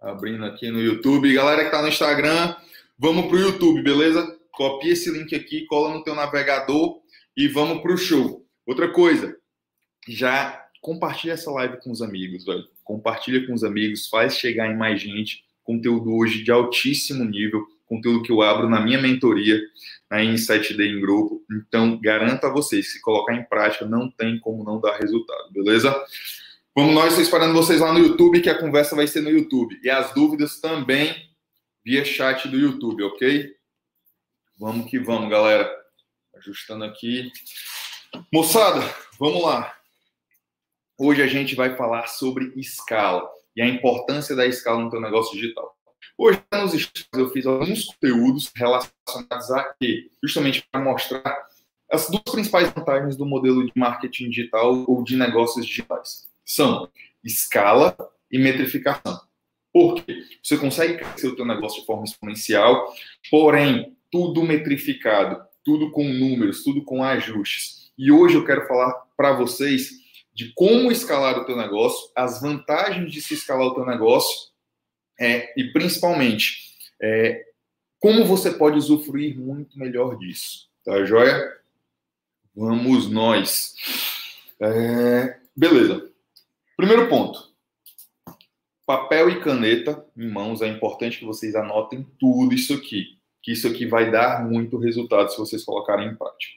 [0.00, 1.32] Abrindo aqui no YouTube.
[1.32, 2.54] Galera que tá no Instagram,
[2.98, 4.38] vamos pro YouTube, beleza?
[4.52, 7.00] Copia esse link aqui, cola no teu navegador
[7.36, 8.46] e vamos pro show.
[8.66, 9.36] Outra coisa,
[10.06, 12.64] já compartilha essa live com os amigos, velho.
[12.84, 15.44] Compartilha com os amigos, faz chegar em mais gente.
[15.64, 19.60] Conteúdo hoje de altíssimo nível, conteúdo que eu abro na minha mentoria,
[20.10, 21.42] na Insight Day em grupo.
[21.50, 25.94] Então, garanto a vocês, se colocar em prática, não tem como não dar resultado, beleza?
[26.78, 29.80] Vamos nós, estou esperando vocês lá no YouTube, que a conversa vai ser no YouTube.
[29.82, 31.30] E as dúvidas também
[31.82, 33.50] via chat do YouTube, ok?
[34.58, 35.74] Vamos que vamos, galera.
[36.36, 37.32] Ajustando aqui.
[38.30, 38.82] Moçada,
[39.18, 39.74] vamos lá.
[40.98, 45.32] Hoje a gente vai falar sobre escala e a importância da escala no teu negócio
[45.32, 45.74] digital.
[46.18, 50.10] Hoje, nos eu fiz alguns conteúdos relacionados a quê?
[50.22, 51.42] Justamente para mostrar
[51.90, 56.88] as duas principais vantagens do modelo de marketing digital ou de negócios digitais são
[57.24, 57.96] escala
[58.30, 59.20] e metrificação.
[59.72, 60.22] Por quê?
[60.42, 62.94] Você consegue crescer o teu negócio de forma exponencial,
[63.30, 67.90] porém, tudo metrificado, tudo com números, tudo com ajustes.
[67.98, 69.90] E hoje eu quero falar para vocês
[70.32, 74.50] de como escalar o teu negócio, as vantagens de se escalar o teu negócio
[75.18, 77.44] é, e principalmente é,
[77.98, 80.68] como você pode usufruir muito melhor disso.
[80.84, 81.52] Tá joia?
[82.54, 83.74] Vamos nós.
[84.60, 86.15] É, beleza.
[86.76, 87.54] Primeiro ponto.
[88.84, 90.60] Papel e caneta em mãos.
[90.62, 93.18] É importante que vocês anotem tudo isso aqui.
[93.42, 96.54] Que isso aqui vai dar muito resultado se vocês colocarem em prática.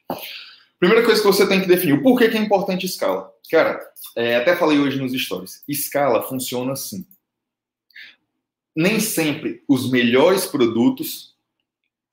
[0.80, 1.94] Primeira coisa que você tem que definir.
[1.94, 3.34] O porquê que é importante escala?
[3.50, 3.80] Cara,
[4.16, 5.64] é, até falei hoje nos stories.
[5.68, 7.06] Escala funciona assim.
[8.76, 11.36] Nem sempre os melhores produtos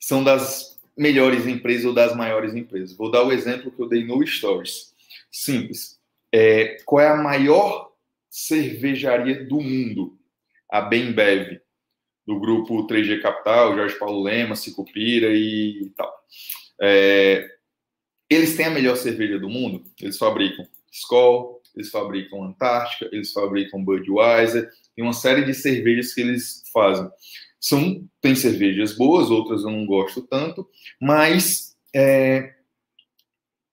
[0.01, 2.97] são das melhores empresas ou das maiores empresas.
[2.97, 4.95] Vou dar o exemplo que eu dei no Stories.
[5.31, 5.99] Simples.
[6.33, 7.93] É, qual é a maior
[8.37, 10.19] cervejaria do mundo,
[10.71, 11.59] a Bembev,
[12.27, 16.15] do grupo 3G Capital, Jorge Paulo Lema, Cicupira e tal.
[16.83, 17.49] É,
[18.29, 19.85] eles têm a melhor cerveja do mundo?
[19.99, 26.21] Eles fabricam Skol, eles fabricam Antártica, eles fabricam Budweiser, tem uma série de cervejas que
[26.21, 27.09] eles fazem.
[27.59, 30.69] São, tem cervejas boas, outras eu não gosto tanto,
[31.01, 32.55] mas é,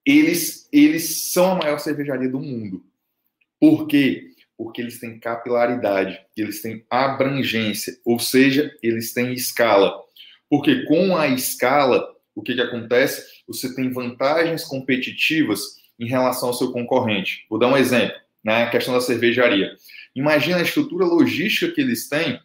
[0.05, 2.85] eles, eles são a maior cervejaria do mundo.
[3.59, 4.32] Por quê?
[4.63, 9.93] Porque eles têm capilaridade, eles têm abrangência, ou seja, eles têm escala.
[10.49, 13.43] Porque com a escala, o que, que acontece?
[13.45, 15.59] Você tem vantagens competitivas
[15.99, 17.45] em relação ao seu concorrente.
[17.49, 18.69] Vou dar um exemplo, na né?
[18.69, 19.75] questão da cervejaria.
[20.15, 22.39] Imagina a estrutura logística que eles têm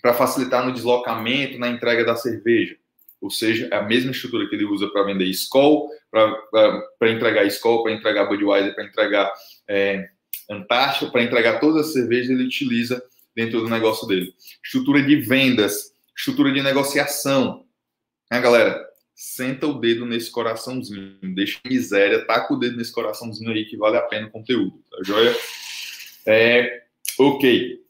[0.00, 2.76] para facilitar no deslocamento, na entrega da cerveja.
[3.20, 7.82] Ou seja, é a mesma estrutura que ele usa para vender Skol, para entregar Skol,
[7.82, 9.32] para entregar Budweiser, para entregar
[9.68, 10.08] é,
[10.50, 13.02] Antártica, para entregar todas as cervejas, ele utiliza
[13.34, 14.34] dentro do negócio dele.
[14.62, 17.64] Estrutura de vendas, estrutura de negociação.
[18.30, 18.82] Né, galera?
[19.14, 23.96] Senta o dedo nesse coraçãozinho, deixa miséria, taca o dedo nesse coraçãozinho aí que vale
[23.96, 25.36] a pena o conteúdo, tá joia?
[26.26, 26.84] É,
[27.18, 27.80] ok.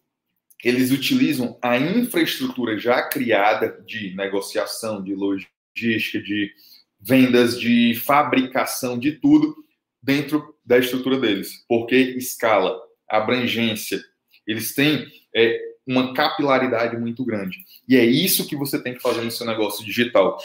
[0.62, 6.52] Eles utilizam a infraestrutura já criada de negociação, de logística, de
[7.00, 9.56] vendas, de fabricação, de tudo,
[10.02, 14.02] dentro da estrutura deles, porque escala, abrangência,
[14.46, 17.58] eles têm é, uma capilaridade muito grande.
[17.88, 20.38] E é isso que você tem que fazer no seu negócio digital.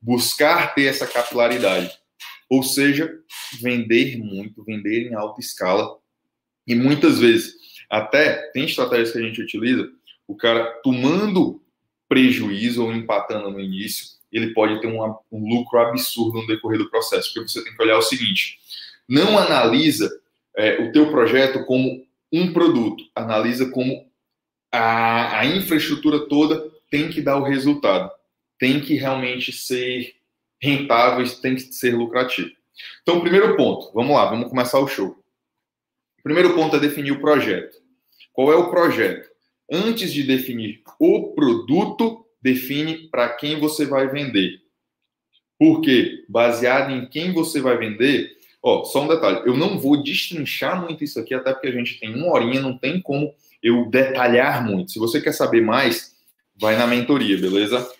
[0.00, 1.90] Buscar ter essa capilaridade.
[2.48, 3.18] Ou seja,
[3.60, 5.96] vender muito, vender em alta escala.
[6.66, 7.54] E muitas vezes,
[7.90, 9.90] até tem estratégias que a gente utiliza,
[10.28, 11.62] o cara tomando
[12.08, 16.90] prejuízo ou empatando no início, ele pode ter um, um lucro absurdo no decorrer do
[16.90, 17.32] processo.
[17.32, 18.58] Porque você tem que olhar o seguinte:
[19.12, 20.10] não analisa
[20.56, 22.02] é, o teu projeto como
[22.32, 24.10] um produto, analisa como
[24.72, 28.10] a, a infraestrutura toda tem que dar o resultado,
[28.58, 30.14] tem que realmente ser
[30.58, 32.50] rentável, tem que ser lucrativo.
[33.02, 35.08] Então, primeiro ponto, vamos lá, vamos começar o show.
[35.08, 37.76] O primeiro ponto é definir o projeto.
[38.32, 39.28] Qual é o projeto?
[39.70, 44.62] Antes de definir o produto, define para quem você vai vender.
[45.58, 50.80] Porque, baseado em quem você vai vender, Ó, só um detalhe, eu não vou destrinchar
[50.80, 54.64] muito isso aqui, até porque a gente tem uma horinha, não tem como eu detalhar
[54.64, 54.92] muito.
[54.92, 56.16] Se você quer saber mais,
[56.56, 57.90] vai na mentoria, beleza?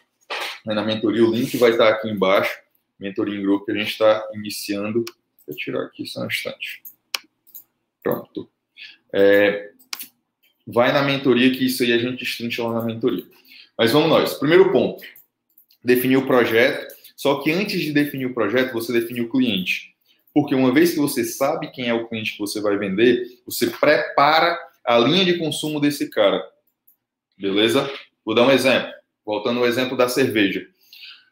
[0.64, 2.56] Vai na mentoria, o link vai estar aqui embaixo.
[2.98, 5.04] Mentoria em grupo que a gente está iniciando.
[5.44, 6.82] Vou tirar aqui só um instante.
[8.00, 8.48] Pronto.
[9.12, 9.72] É,
[10.64, 13.24] vai na mentoria, que isso aí a gente destrincha lá na mentoria.
[13.76, 14.34] Mas vamos nós.
[14.34, 15.02] Primeiro ponto:
[15.82, 16.92] definir o projeto.
[17.16, 19.91] Só que antes de definir o projeto, você define o cliente.
[20.34, 23.68] Porque uma vez que você sabe quem é o cliente que você vai vender, você
[23.68, 26.42] prepara a linha de consumo desse cara.
[27.38, 27.90] Beleza?
[28.24, 28.92] Vou dar um exemplo.
[29.24, 30.66] Voltando ao exemplo da cerveja.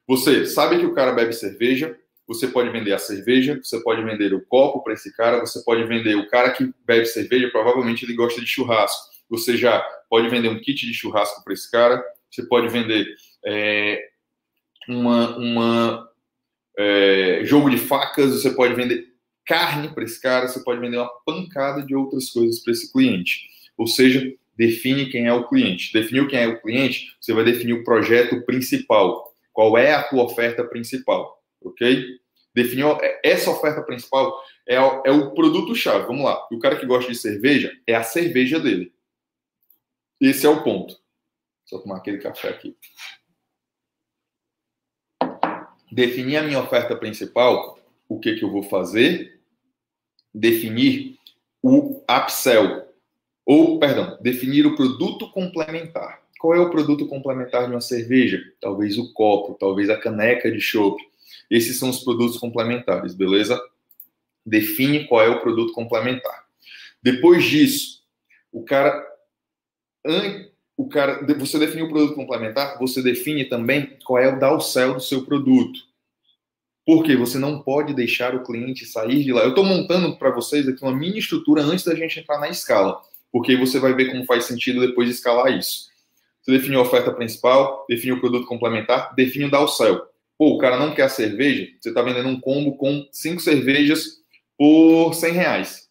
[0.06, 4.32] Você sabe que o cara bebe cerveja, você pode vender a cerveja, você pode vender
[4.34, 8.14] o copo para esse cara, você pode vender o cara que bebe cerveja, provavelmente ele
[8.14, 9.10] gosta de churrasco.
[9.28, 13.06] Você já pode vender um kit de churrasco para esse cara, você pode vender
[13.44, 14.10] é,
[14.88, 16.09] uma, uma
[16.80, 19.12] é, jogo de facas, você pode vender
[19.44, 23.50] carne para esse cara, você pode vender uma pancada de outras coisas para esse cliente.
[23.76, 25.92] Ou seja, define quem é o cliente.
[25.92, 29.30] Definiu quem é o cliente, você vai definir o projeto principal.
[29.52, 32.06] Qual é a tua oferta principal, ok?
[32.54, 36.06] Definiu essa oferta principal é, é o produto-chave.
[36.06, 36.46] Vamos lá.
[36.50, 38.92] O cara que gosta de cerveja é a cerveja dele.
[40.18, 40.96] Esse é o ponto.
[41.66, 42.74] Só tomar aquele café aqui.
[45.90, 47.78] Definir a minha oferta principal,
[48.08, 49.40] o que, que eu vou fazer,
[50.32, 51.16] definir
[51.62, 52.88] o upsell,
[53.44, 56.22] ou, perdão, definir o produto complementar.
[56.38, 58.42] Qual é o produto complementar de uma cerveja?
[58.60, 60.98] Talvez o copo, talvez a caneca de chopp.
[61.50, 63.60] Esses são os produtos complementares, beleza?
[64.46, 66.46] Define qual é o produto complementar.
[67.02, 68.02] Depois disso,
[68.52, 69.06] o cara,
[70.80, 75.00] o cara, você definiu o produto complementar, você define também qual é o downsell do
[75.00, 75.78] seu produto.
[76.86, 79.42] Porque você não pode deixar o cliente sair de lá.
[79.42, 82.98] Eu estou montando para vocês aqui uma mini estrutura antes da gente entrar na escala,
[83.30, 85.90] porque você vai ver como faz sentido depois de escalar isso.
[86.40, 90.06] Você definiu a oferta principal, definiu o produto complementar, define o downsell.
[90.38, 94.22] Pô, o cara não quer a cerveja, você está vendendo um combo com cinco cervejas
[94.56, 95.90] por 100 reais.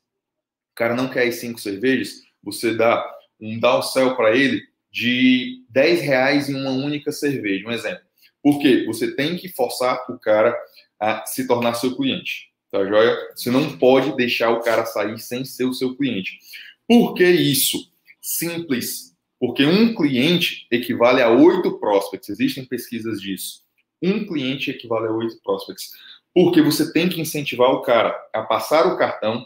[0.71, 3.07] O cara não quer as cinco cervejas, você dá
[3.39, 8.03] um downsell para ele de 10 reais em uma única cerveja, um exemplo.
[8.41, 8.85] Por quê?
[8.87, 10.55] Você tem que forçar o cara
[10.99, 12.49] a se tornar seu cliente.
[12.71, 13.17] Tá joia?
[13.35, 16.39] Você não pode deixar o cara sair sem ser o seu cliente.
[16.87, 17.91] Por que isso?
[18.21, 19.15] Simples.
[19.39, 22.29] Porque um cliente equivale a oito prospects.
[22.29, 23.61] Existem pesquisas disso.
[24.01, 25.89] Um cliente equivale a oito prospects.
[26.33, 29.45] Porque você tem que incentivar o cara a passar o cartão,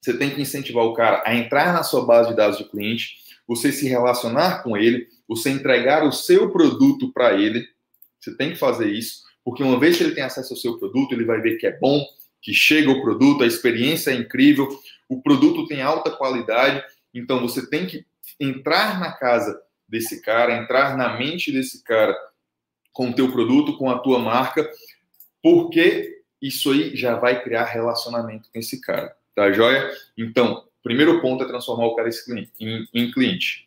[0.00, 3.16] você tem que incentivar o cara a entrar na sua base de dados de cliente,
[3.54, 7.66] você se relacionar com ele, você entregar o seu produto para ele.
[8.18, 9.22] Você tem que fazer isso.
[9.44, 11.78] Porque uma vez que ele tem acesso ao seu produto, ele vai ver que é
[11.78, 12.04] bom,
[12.40, 14.68] que chega o produto, a experiência é incrível,
[15.08, 16.82] o produto tem alta qualidade.
[17.12, 18.06] Então você tem que
[18.40, 22.16] entrar na casa desse cara, entrar na mente desse cara
[22.92, 24.68] com o teu produto, com a tua marca,
[25.42, 29.90] porque isso aí já vai criar relacionamento com esse cara, tá joia?
[30.16, 32.08] Então, primeiro ponto é transformar o cara
[32.60, 33.64] em, em cliente.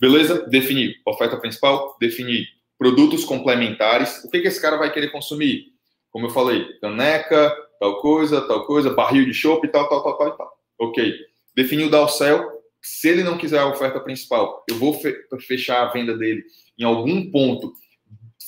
[0.00, 0.46] Beleza?
[0.48, 2.48] Definir oferta principal, definir
[2.78, 4.24] produtos complementares.
[4.24, 5.66] O que, que esse cara vai querer consumir?
[6.10, 10.36] Como eu falei, caneca, tal coisa, tal coisa, barril de chopp, tal, tal, tal, tal,
[10.36, 10.52] tal.
[10.78, 11.14] Ok.
[11.54, 12.50] Definir o downsell.
[12.80, 14.98] Se ele não quiser a oferta principal, eu vou
[15.46, 16.42] fechar a venda dele
[16.76, 17.72] em algum ponto,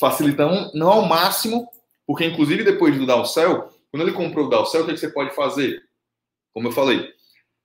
[0.01, 1.69] facilitando, não ao máximo,
[2.05, 5.35] porque inclusive depois do downsell, quando ele comprou o downsell, o que, que você pode
[5.37, 5.81] fazer?
[6.53, 7.09] Como eu falei,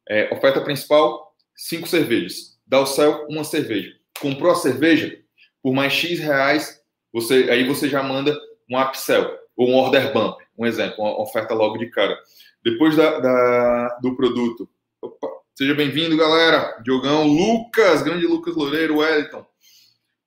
[0.09, 2.59] é, oferta principal, cinco cervejas.
[2.65, 3.93] Downsell, uma cerveja.
[4.19, 5.17] Comprou a cerveja,
[5.61, 6.81] por mais X reais,
[7.13, 8.37] você, aí você já manda
[8.69, 12.17] um upsell ou um order bump, um exemplo, uma oferta logo de cara.
[12.63, 14.69] Depois da, da do produto.
[15.01, 16.79] Opa, seja bem-vindo, galera.
[16.83, 19.45] Diogão, Lucas, grande Lucas Loureiro, Wellington.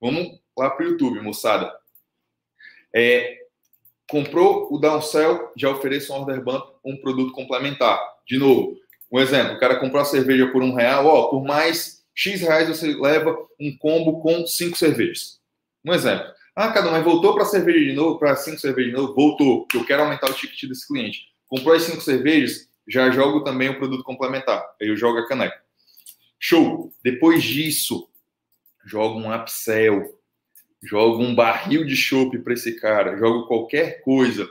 [0.01, 1.71] Vamos lá para o YouTube, moçada.
[2.93, 3.37] É,
[4.09, 7.99] comprou o downsell, já ofereço um order bump, um produto complementar.
[8.27, 8.77] De novo,
[9.13, 12.67] um exemplo, o cara comprou a cerveja por um real, ó, por mais X reais
[12.67, 15.39] você leva um combo com cinco cervejas.
[15.85, 16.25] Um exemplo.
[16.55, 19.13] Ah, cada mas voltou para cerveja de novo, para cinco cervejas de novo?
[19.13, 21.27] Voltou, eu quero aumentar o ticket desse cliente.
[21.47, 24.63] Comprou as cinco cervejas, já jogo também o produto complementar.
[24.81, 25.61] Aí eu jogo a caneca.
[26.39, 26.91] Show!
[27.03, 28.09] Depois disso,
[28.83, 30.19] jogo um upsell,
[30.81, 34.49] jogo um barril de chopp para esse cara, jogo qualquer coisa.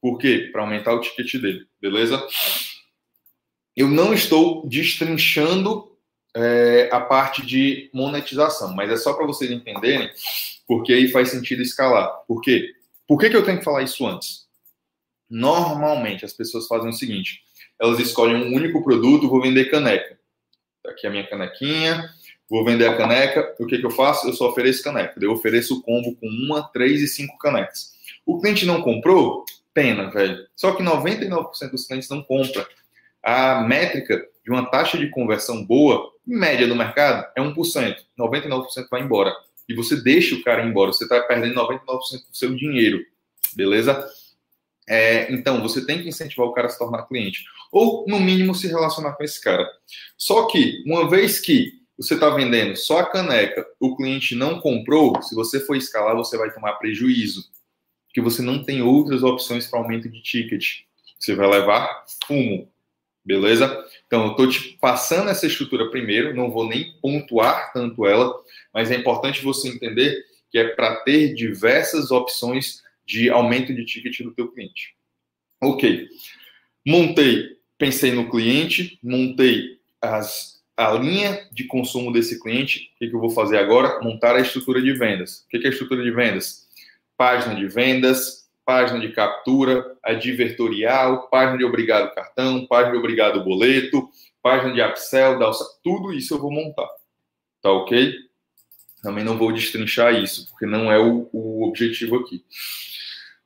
[0.00, 0.50] Por quê?
[0.52, 2.20] Para aumentar o ticket dele, beleza?
[3.76, 5.90] Eu não estou destrinchando
[6.34, 10.10] é, a parte de monetização, mas é só para vocês entenderem,
[10.66, 12.08] porque aí faz sentido escalar.
[12.26, 12.74] Por quê?
[13.06, 14.46] Por que, que eu tenho que falar isso antes?
[15.28, 17.42] Normalmente as pessoas fazem o seguinte:
[17.80, 20.18] elas escolhem um único produto, vou vender caneca.
[20.82, 22.10] Tá aqui a minha canequinha,
[22.48, 23.54] vou vender a caneca.
[23.58, 24.28] O que, que eu faço?
[24.28, 25.14] Eu só ofereço caneca.
[25.20, 27.92] Eu ofereço o combo com uma, três e cinco canecas.
[28.26, 29.44] O cliente não comprou?
[29.72, 30.46] Pena, velho.
[30.54, 32.64] Só que 99% dos clientes não compram.
[33.22, 37.96] A métrica de uma taxa de conversão boa média do mercado é 1%.
[38.18, 39.32] 99% vai embora.
[39.68, 40.92] E você deixa o cara embora.
[40.92, 41.78] Você está perdendo 99%
[42.28, 43.04] do seu dinheiro.
[43.54, 44.08] Beleza?
[44.88, 47.44] É, então, você tem que incentivar o cara a se tornar cliente.
[47.70, 49.66] Ou, no mínimo, se relacionar com esse cara.
[50.16, 55.22] Só que, uma vez que você está vendendo só a caneca, o cliente não comprou,
[55.22, 57.44] se você for escalar, você vai tomar prejuízo,
[58.06, 60.80] porque você não tem outras opções para aumento de ticket.
[61.18, 62.68] Você vai levar fumo,
[63.24, 63.84] beleza?
[64.06, 68.34] Então, eu estou te passando essa estrutura primeiro, não vou nem pontuar tanto ela,
[68.72, 74.20] mas é importante você entender que é para ter diversas opções de aumento de ticket
[74.20, 74.94] do teu cliente.
[75.60, 76.08] Ok.
[76.86, 82.90] Montei, pensei no cliente, montei as, a linha de consumo desse cliente.
[82.94, 84.00] O que, que eu vou fazer agora?
[84.02, 85.44] Montar a estrutura de vendas.
[85.46, 86.68] O que, que é a estrutura de vendas?
[87.16, 94.08] Página de vendas, página de captura, advertorial, página de obrigado cartão, página de obrigado boleto,
[94.42, 95.38] página de upsell,
[95.82, 96.88] tudo isso eu vou montar.
[97.60, 98.14] Tá ok?
[99.02, 102.44] Também não vou destrinchar isso, porque não é o, o objetivo aqui.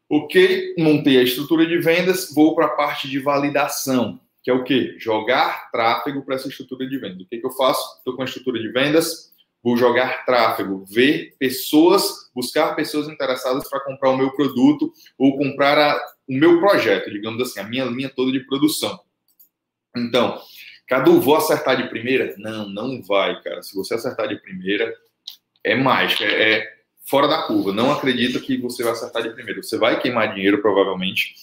[0.09, 4.63] Ok, montei a estrutura de vendas, vou para a parte de validação, que é o
[4.63, 4.95] quê?
[4.99, 7.23] Jogar tráfego para essa estrutura de vendas.
[7.23, 7.99] O que, que eu faço?
[7.99, 9.33] Estou com a estrutura de vendas,
[9.67, 15.77] vou jogar tráfego, ver pessoas, buscar pessoas interessadas para comprar o meu produto ou comprar
[15.77, 19.01] a, o meu projeto, digamos assim, a minha linha toda de produção.
[19.97, 20.41] Então,
[20.87, 22.33] Cadu, vou acertar de primeira?
[22.39, 23.61] Não, não vai, cara.
[23.61, 24.95] Se você acertar de primeira,
[25.65, 27.73] é mágica, é, é fora da curva.
[27.73, 29.65] Não acredita que você vai acertar de primeiro.
[29.65, 31.35] Você vai queimar dinheiro, provavelmente.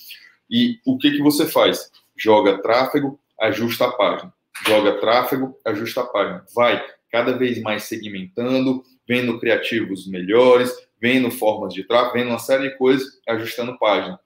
[0.49, 1.91] E o que, que você faz?
[2.15, 4.33] Joga tráfego, ajusta a página.
[4.65, 6.45] Joga tráfego, ajusta a página.
[6.55, 6.81] Vai
[7.13, 12.75] cada vez mais segmentando, vendo criativos melhores, vendo formas de tráfego, vendo uma série de
[12.75, 14.19] coisas, ajustando página.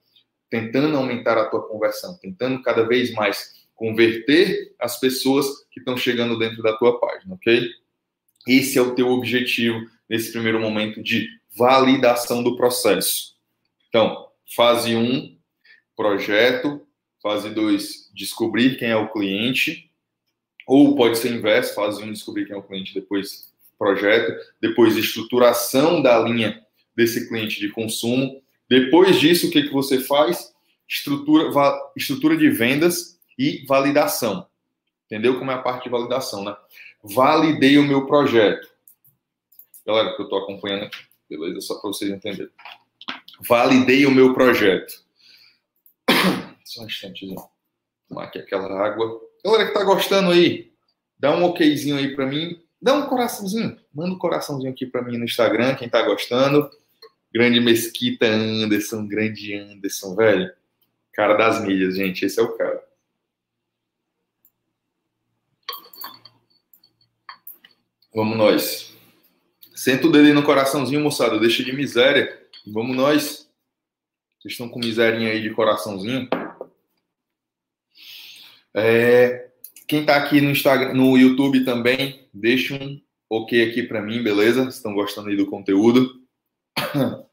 [0.48, 6.38] Tentando aumentar a tua conversão, tentando cada vez mais converter as pessoas que estão chegando
[6.38, 7.68] dentro da tua página, ok?
[8.46, 9.78] Esse é o teu objetivo
[10.08, 11.28] nesse primeiro momento de
[11.58, 13.34] validação do processo.
[13.90, 15.38] Então, fase 1, um,
[15.94, 16.80] projeto.
[17.22, 19.87] Fase 2, descobrir quem é o cliente.
[20.68, 24.38] Ou pode ser inverso, fase 1, um, descobrir quem é o cliente, depois projeto.
[24.60, 26.62] Depois, estruturação da linha
[26.94, 28.42] desse cliente de consumo.
[28.68, 30.52] Depois disso, o que, que você faz?
[30.86, 31.50] Estrutura,
[31.96, 34.46] estrutura de vendas e validação.
[35.06, 36.54] Entendeu como é a parte de validação, né?
[37.02, 38.68] Validei o meu projeto.
[39.86, 40.98] Galera, que eu estou acompanhando aqui,
[41.30, 41.62] beleza?
[41.62, 42.52] Só para vocês entenderem.
[43.48, 45.02] Validei o meu projeto.
[46.62, 47.36] Só um instantezinho.
[48.06, 49.27] Tomar aqui aquela água.
[49.44, 50.72] Galera que está gostando aí,
[51.18, 52.60] dá um okzinho aí para mim.
[52.80, 53.78] Dá um coraçãozinho.
[53.92, 56.70] Manda um coraçãozinho aqui para mim no Instagram, quem está gostando.
[57.32, 60.50] Grande Mesquita Anderson, grande Anderson, velho.
[61.12, 62.24] Cara das milhas, gente.
[62.24, 62.82] Esse é o cara.
[68.14, 68.96] Vamos nós.
[69.74, 71.38] Senta o dedo aí no coraçãozinho, moçada.
[71.38, 72.36] Deixa de miséria.
[72.66, 73.48] Vamos nós.
[74.38, 76.28] Vocês estão com miserinha aí de coraçãozinho?
[78.78, 79.48] É,
[79.86, 84.68] quem está aqui no Instagram, no YouTube também, deixa um ok aqui para mim, beleza?
[84.68, 86.22] Estão gostando aí do conteúdo?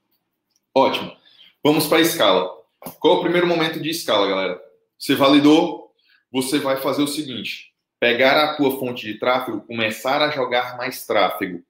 [0.73, 1.15] Ótimo.
[1.63, 2.51] Vamos para a escala.
[2.99, 4.61] Qual é o primeiro momento de escala, galera?
[4.97, 5.93] Você validou,
[6.31, 11.05] você vai fazer o seguinte: pegar a tua fonte de tráfego, começar a jogar mais
[11.05, 11.63] tráfego,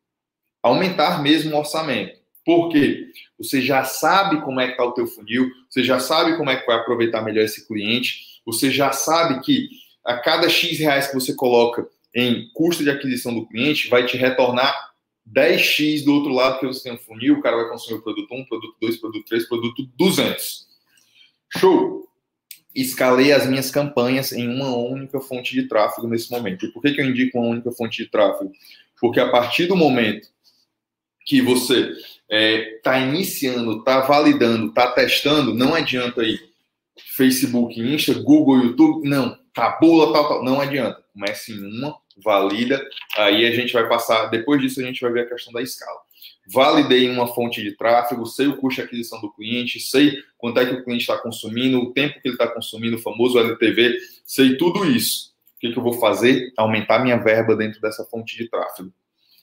[0.62, 2.20] aumentar mesmo o orçamento.
[2.46, 3.08] Por quê?
[3.38, 6.56] Você já sabe como é que está o teu funil, você já sabe como é
[6.56, 9.70] que vai aproveitar melhor esse cliente, você já sabe que
[10.06, 14.16] a cada X reais que você coloca em custo de aquisição do cliente, vai te
[14.16, 14.74] retornar
[15.30, 18.34] 10x do outro lado que você tem um funil, o cara vai consumir o produto
[18.34, 20.68] 1, produto 2, produto 3, produto 200.
[21.58, 22.06] Show!
[22.76, 26.66] escalei as minhas campanhas em uma única fonte de tráfego nesse momento.
[26.66, 28.52] E por que, eu indico uma única fonte de tráfego?
[29.00, 30.28] Porque a partir do momento
[31.26, 36.38] que você está é, tá iniciando, está validando, está testando, não adianta aí
[37.16, 41.04] Facebook, Insta, Google, YouTube, não, tabula, tal, tal, não adianta.
[41.14, 42.86] Comece em uma, valida,
[43.18, 46.06] aí a gente vai passar, depois disso a gente vai ver a questão da escala
[46.48, 50.66] validei uma fonte de tráfego, sei o custo de aquisição do cliente, sei quanto é
[50.66, 54.58] que o cliente está consumindo, o tempo que ele está consumindo, o famoso LTV, sei
[54.58, 55.34] tudo isso.
[55.56, 56.52] O que, que eu vou fazer?
[56.58, 58.92] Aumentar minha verba dentro dessa fonte de tráfego.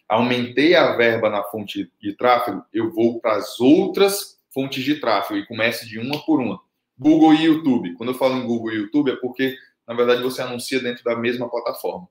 [0.08, 5.40] Aumentei a verba na fonte de tráfego, eu vou para as outras fontes de tráfego
[5.40, 6.60] e começo de uma por uma.
[6.98, 7.94] Google e YouTube.
[7.94, 9.56] Quando eu falo em Google e YouTube é porque,
[9.86, 12.08] na verdade, você anuncia dentro da mesma plataforma.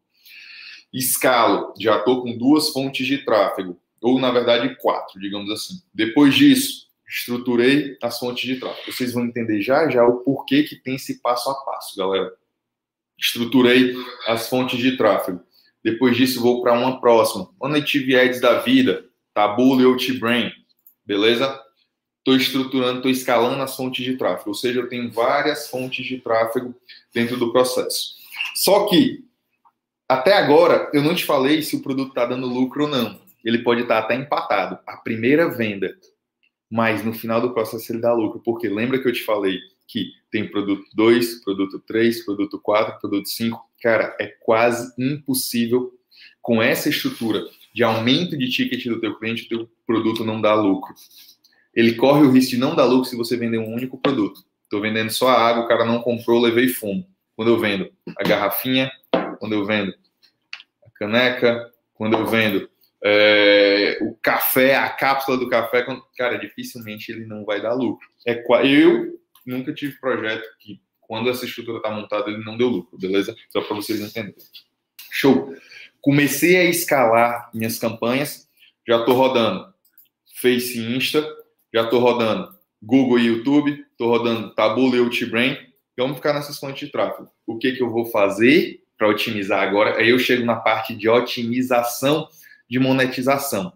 [0.94, 5.76] Escalo, já estou com duas fontes de tráfego ou na verdade quatro, digamos assim.
[5.94, 8.92] Depois disso, estruturei as fontes de tráfego.
[8.92, 12.34] Vocês vão entender já já o porquê que tem esse passo a passo, galera.
[13.18, 13.94] Estruturei
[14.28, 15.42] as fontes de tráfego.
[15.84, 17.50] Depois disso, vou para uma próxima.
[17.60, 20.52] Uma Native Ads da vida, Taboola e Outbrain,
[21.06, 21.60] beleza?
[22.22, 24.52] Estou estruturando, estou escalando as fontes de tráfego.
[24.52, 26.74] Ou seja, eu tenho várias fontes de tráfego
[27.14, 28.16] dentro do processo.
[28.56, 29.26] Só que
[30.12, 33.18] até agora, eu não te falei se o produto está dando lucro ou não.
[33.46, 34.78] Ele pode estar tá até empatado.
[34.86, 35.98] A primeira venda,
[36.70, 38.42] mas no final do processo ele dá lucro.
[38.44, 43.30] Porque lembra que eu te falei que tem produto 2, produto 3, produto 4, produto
[43.30, 43.60] 5?
[43.82, 45.94] Cara, é quase impossível
[46.42, 50.54] com essa estrutura de aumento de ticket do teu cliente, o teu produto não dá
[50.54, 50.94] lucro.
[51.74, 54.44] Ele corre o risco de não dar lucro se você vender um único produto.
[54.64, 57.06] Estou vendendo só a água, o cara não comprou, levei fumo.
[57.36, 58.92] Quando eu vendo a garrafinha,
[59.40, 59.94] quando eu vendo
[60.86, 62.70] a caneca, quando eu vendo
[63.04, 65.86] é, o café, a cápsula do café,
[66.18, 68.08] cara, dificilmente ele não vai dar lucro.
[68.26, 72.98] É, eu nunca tive projeto que, quando essa estrutura está montada, ele não deu lucro,
[72.98, 73.36] beleza?
[73.50, 74.36] Só para vocês entenderem.
[75.10, 75.54] Show.
[76.00, 78.48] Comecei a escalar minhas campanhas,
[78.88, 79.72] já estou rodando
[80.42, 81.28] Face Insta,
[81.74, 85.58] já estou rodando Google e YouTube, estou rodando Taboola e Outbrain,
[85.98, 87.30] vamos ficar nessas fontes de tráfego.
[87.46, 89.98] O que, que eu vou fazer para otimizar agora?
[89.98, 92.28] Aí eu chego na parte de otimização
[92.70, 93.74] de monetização,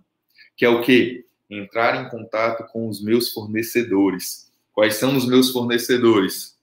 [0.58, 1.26] que é o que?
[1.50, 4.52] Entrar em contato com os meus fornecedores.
[4.74, 6.58] Quais são os meus fornecedores?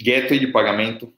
[0.00, 1.12] Gateway de pagamento.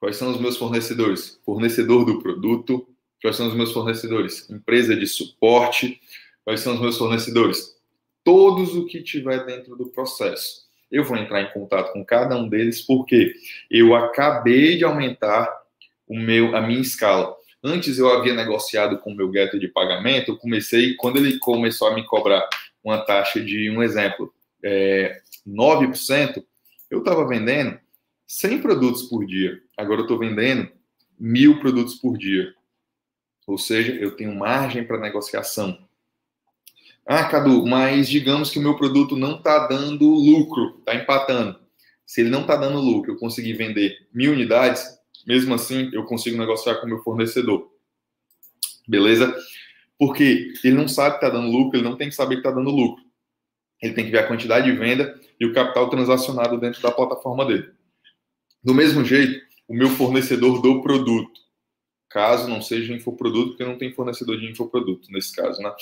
[0.00, 1.40] Quais são os meus fornecedores?
[1.44, 2.86] Fornecedor do produto.
[3.22, 4.48] Quais são os meus fornecedores?
[4.50, 6.00] Empresa de suporte.
[6.44, 7.73] Quais são os meus fornecedores?
[8.24, 10.64] Todos o que tiver dentro do processo.
[10.90, 13.34] Eu vou entrar em contato com cada um deles porque
[13.70, 15.52] eu acabei de aumentar
[16.08, 17.34] o meu, a minha escala.
[17.62, 21.88] Antes eu havia negociado com o meu getter de pagamento, eu comecei, quando ele começou
[21.88, 22.46] a me cobrar
[22.82, 26.44] uma taxa de, um exemplo, é, 9%,
[26.90, 27.78] eu estava vendendo
[28.26, 29.60] 100 produtos por dia.
[29.76, 30.70] Agora eu estou vendendo
[31.18, 32.54] mil produtos por dia.
[33.46, 35.78] Ou seja, eu tenho margem para negociação.
[37.06, 41.58] Ah, Cadu, mas digamos que o meu produto não está dando lucro, está empatando.
[42.06, 46.38] Se ele não está dando lucro, eu consegui vender mil unidades, mesmo assim eu consigo
[46.38, 47.70] negociar com o meu fornecedor.
[48.88, 49.34] Beleza?
[49.98, 52.50] Porque ele não sabe que está dando lucro, ele não tem que saber que está
[52.50, 53.04] dando lucro.
[53.82, 57.44] Ele tem que ver a quantidade de venda e o capital transacionado dentro da plataforma
[57.44, 57.70] dele.
[58.62, 61.40] Do mesmo jeito, o meu fornecedor do produto,
[62.08, 65.72] caso não seja infoproduto, porque não tem fornecedor de infoproduto nesse caso, né?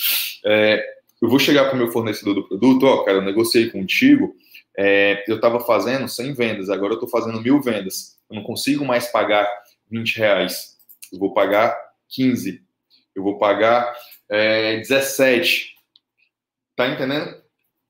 [0.44, 4.35] É, eu vou chegar para o meu fornecedor do produto, ó, cara, eu negociei contigo,
[4.76, 8.18] é, eu estava fazendo 100 vendas, agora eu estou fazendo mil vendas.
[8.28, 9.48] Eu não consigo mais pagar
[9.88, 10.78] 20 reais.
[11.12, 12.61] Eu vou pagar 15.
[13.14, 13.94] Eu vou pagar
[14.28, 15.74] é, 17.
[16.74, 17.40] Tá entendendo?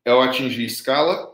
[0.04, 1.32] Eu atingi escala,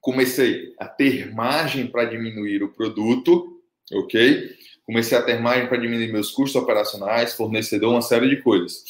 [0.00, 4.56] comecei a ter margem para diminuir o produto, ok?
[4.84, 8.82] Comecei a ter margem para diminuir meus custos operacionais, fornecedor, uma série de coisas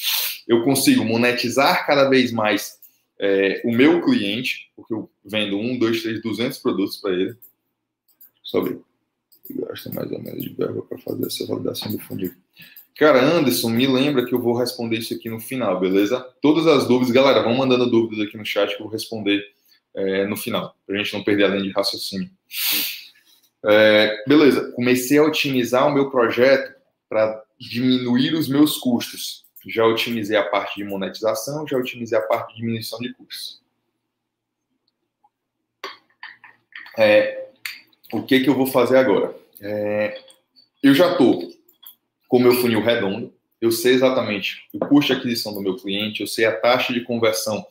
[0.47, 2.79] eu consigo monetizar cada vez mais
[3.19, 7.37] é, o meu cliente, porque eu vendo um, dois, três, duzentos produtos para ele.
[8.43, 8.81] Sobre.
[9.51, 12.33] Gasta mais ou menos de verba para fazer essa validação do funil.
[12.97, 16.21] Cara, Anderson, me lembra que eu vou responder isso aqui no final, beleza?
[16.41, 19.43] Todas as dúvidas, galera, vão mandando dúvidas aqui no chat que eu vou responder
[19.95, 22.31] é, no final, para a gente não perder a linha de raciocínio.
[23.65, 26.75] É, beleza, comecei a otimizar o meu projeto
[27.09, 32.55] para diminuir os meus custos já otimizei a parte de monetização, já otimizei a parte
[32.55, 33.61] de diminuição de custos.
[36.99, 37.49] É,
[38.13, 39.35] o que, que eu vou fazer agora?
[39.61, 40.21] É,
[40.83, 41.51] eu já estou
[42.29, 46.21] com o meu funil redondo, eu sei exatamente o custo de aquisição do meu cliente,
[46.21, 47.65] eu sei a taxa de conversão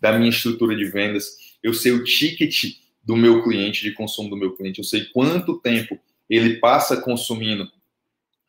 [0.00, 4.36] da minha estrutura de vendas, eu sei o ticket do meu cliente, de consumo do
[4.36, 7.70] meu cliente, eu sei quanto tempo ele passa consumindo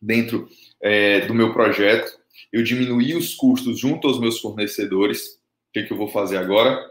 [0.02, 0.48] dentro
[0.82, 2.18] é, do meu projeto,
[2.52, 5.40] eu diminuí os custos junto aos meus fornecedores.
[5.70, 6.86] O que, que eu vou fazer agora?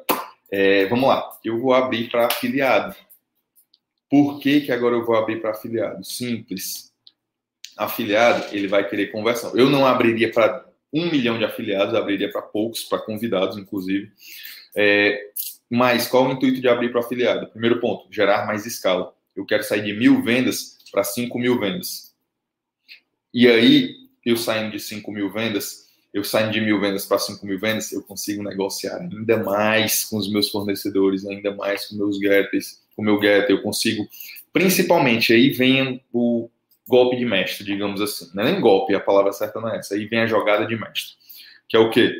[0.51, 2.97] É, vamos lá, eu vou abrir para afiliado.
[4.11, 6.05] Por que, que agora eu vou abrir para afiliado?
[6.05, 6.93] Simples.
[7.77, 9.57] Afiliado, ele vai querer conversão.
[9.57, 14.13] Eu não abriria para um milhão de afiliados, abriria para poucos, para convidados, inclusive.
[14.77, 15.31] É,
[15.75, 17.49] mas qual o intuito de abrir para afiliado?
[17.49, 19.15] Primeiro ponto, gerar mais escala.
[19.35, 22.15] Eu quero sair de mil vendas para cinco mil vendas.
[23.33, 27.45] E aí, eu saindo de 5 mil vendas, eu saindo de mil vendas para 5
[27.47, 32.19] mil vendas, eu consigo negociar ainda mais com os meus fornecedores, ainda mais com meus
[32.19, 34.07] getters, com o meu getter, eu consigo,
[34.53, 36.51] principalmente, aí vem o
[36.87, 38.31] golpe de mestre, digamos assim.
[38.35, 39.95] Não é nem golpe, a palavra certa não é essa.
[39.95, 41.15] Aí vem a jogada de mestre.
[41.67, 42.15] Que é o quê?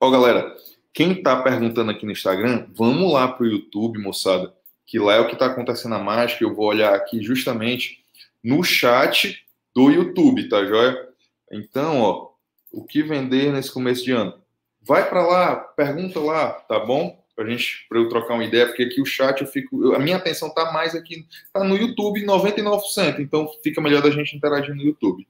[0.00, 0.56] Ó, galera,
[0.92, 4.52] quem tá perguntando aqui no Instagram, vamos lá pro YouTube, moçada,
[4.86, 6.44] que lá é o que tá acontecendo a mágica.
[6.44, 8.04] Eu vou olhar aqui justamente
[8.42, 11.08] no chat do YouTube, tá joia?
[11.52, 12.30] Então, ó,
[12.72, 14.34] o que vender nesse começo de ano?
[14.80, 17.18] Vai para lá, pergunta lá, tá bom?
[17.38, 20.16] para gente, para eu trocar uma ideia, porque aqui o chat eu fico, a minha
[20.16, 24.82] atenção tá mais aqui, tá no YouTube 99%, então fica melhor da gente interagir no
[24.82, 25.24] YouTube.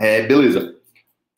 [0.00, 0.76] É, beleza.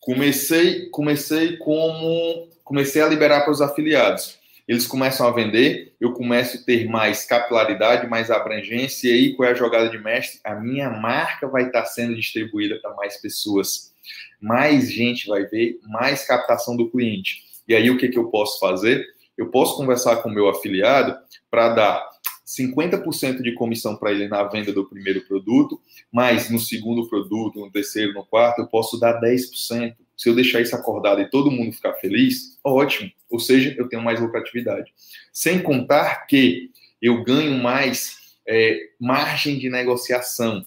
[0.01, 4.41] Comecei, comecei como, comecei a liberar para os afiliados.
[4.67, 9.49] Eles começam a vender, eu começo a ter mais capilaridade, mais abrangência, e aí qual
[9.49, 10.41] é a jogada de mestre?
[10.43, 13.95] A minha marca vai estar sendo distribuída para mais pessoas.
[14.41, 17.45] Mais gente vai ver, mais captação do cliente.
[17.69, 19.07] E aí o que, que eu posso fazer?
[19.39, 21.17] Eu posso conversar com o meu afiliado
[21.49, 22.09] para dar
[22.45, 27.71] 50% de comissão para ele na venda do primeiro produto, mas no segundo produto, no
[27.71, 29.95] terceiro, no quarto, eu posso dar 10%.
[30.17, 33.11] Se eu deixar isso acordado e todo mundo ficar feliz, ótimo.
[33.29, 34.93] Ou seja, eu tenho mais lucratividade.
[35.33, 36.71] Sem contar que
[37.03, 40.65] eu ganho mais é, margem de negociação.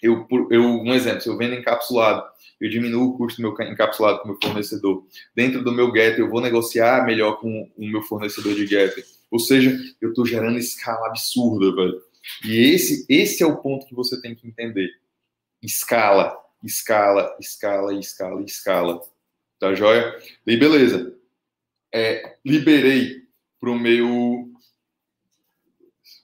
[0.00, 2.24] Eu, eu, um exemplo, se eu vendo encapsulado,
[2.60, 5.04] eu diminuo o custo do meu encapsulado com o meu fornecedor.
[5.34, 9.04] Dentro do meu getter, eu vou negociar melhor com o meu fornecedor de getter.
[9.30, 12.00] Ou seja, eu estou gerando escala absurda, velho.
[12.44, 14.88] E esse, esse é o ponto que você tem que entender.
[15.62, 19.00] Escala, escala, escala, escala, escala.
[19.58, 20.16] Tá joia?
[20.46, 21.16] E beleza.
[21.92, 23.22] É, liberei
[23.60, 24.50] para o meu.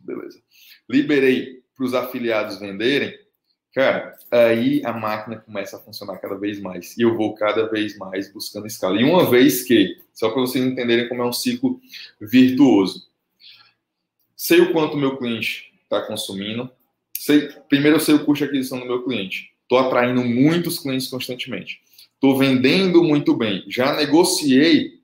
[0.00, 0.42] Beleza.
[0.88, 3.20] Liberei para os afiliados venderem
[3.72, 6.96] Cara, aí a máquina começa a funcionar cada vez mais.
[6.98, 9.00] E eu vou cada vez mais buscando escala.
[9.00, 11.81] E uma vez que, só para vocês entenderem como é um ciclo
[12.20, 13.09] virtuoso,
[14.35, 16.68] sei o quanto meu cliente está consumindo.
[17.16, 19.55] Sei, primeiro eu sei o custo de aquisição do meu cliente.
[19.70, 21.80] Estou atraindo muitos clientes constantemente.
[22.14, 23.64] Estou vendendo muito bem.
[23.68, 24.94] Já negociei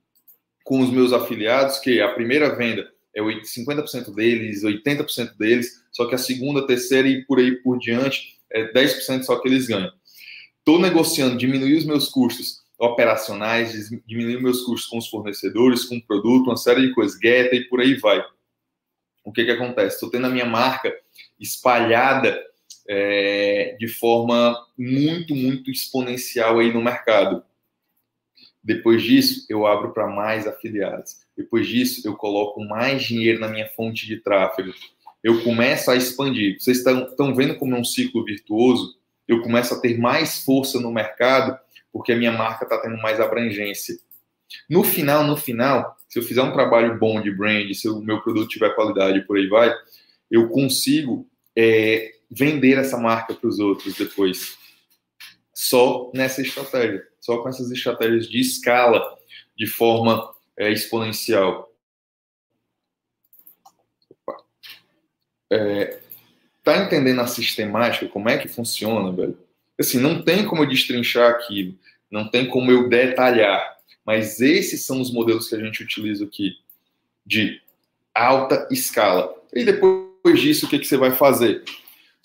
[0.65, 6.15] com os meus afiliados que a primeira venda é 50% deles, 80% deles, só que
[6.15, 9.89] a segunda, terceira e por aí por diante é 10% só que eles ganham.
[10.59, 16.05] Estou negociando diminuir os meus custos operacionais, diminuir meus custos com os fornecedores, com o
[16.05, 18.21] produto, uma série de coisas, Geta e por aí vai.
[19.23, 19.95] O que, que acontece?
[19.95, 20.93] Estou tendo a minha marca
[21.39, 22.37] espalhada
[22.87, 27.43] é, de forma muito, muito exponencial aí no mercado.
[28.63, 31.17] Depois disso, eu abro para mais afiliados.
[31.35, 34.73] Depois disso, eu coloco mais dinheiro na minha fonte de tráfego
[35.23, 36.57] eu começo a expandir.
[36.59, 38.95] Vocês estão vendo como é um ciclo virtuoso?
[39.27, 41.57] Eu começo a ter mais força no mercado
[41.91, 43.95] porque a minha marca está tendo mais abrangência.
[44.69, 48.21] No final, no final, se eu fizer um trabalho bom de brand, se o meu
[48.21, 49.73] produto tiver qualidade por aí vai,
[50.29, 54.57] eu consigo é, vender essa marca para os outros depois.
[55.53, 59.17] Só nessa estratégia, só com essas estratégias de escala,
[59.57, 61.67] de forma é, exponencial.
[65.49, 65.99] é,
[66.63, 69.37] tá entendendo a sistemática, como é que funciona, velho?
[69.79, 71.77] Assim, não tem como eu destrinchar aquilo,
[72.11, 76.57] não tem como eu detalhar, mas esses são os modelos que a gente utiliza aqui
[77.25, 77.61] de
[78.13, 79.33] alta escala.
[79.53, 81.63] E depois disso, o que, que você vai fazer?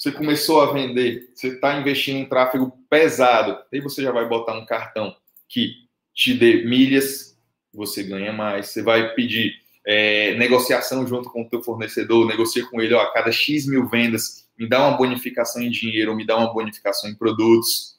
[0.03, 4.59] Você começou a vender, você está investindo em tráfego pesado, aí você já vai botar
[4.59, 5.15] um cartão
[5.49, 5.75] que
[6.13, 7.39] te dê milhas,
[7.73, 9.55] você ganha mais, você vai pedir
[9.87, 13.89] é, negociação junto com o teu fornecedor, negocia com ele, ó, a cada X mil
[13.89, 17.97] vendas, me dá uma bonificação em dinheiro, me dá uma bonificação em produtos.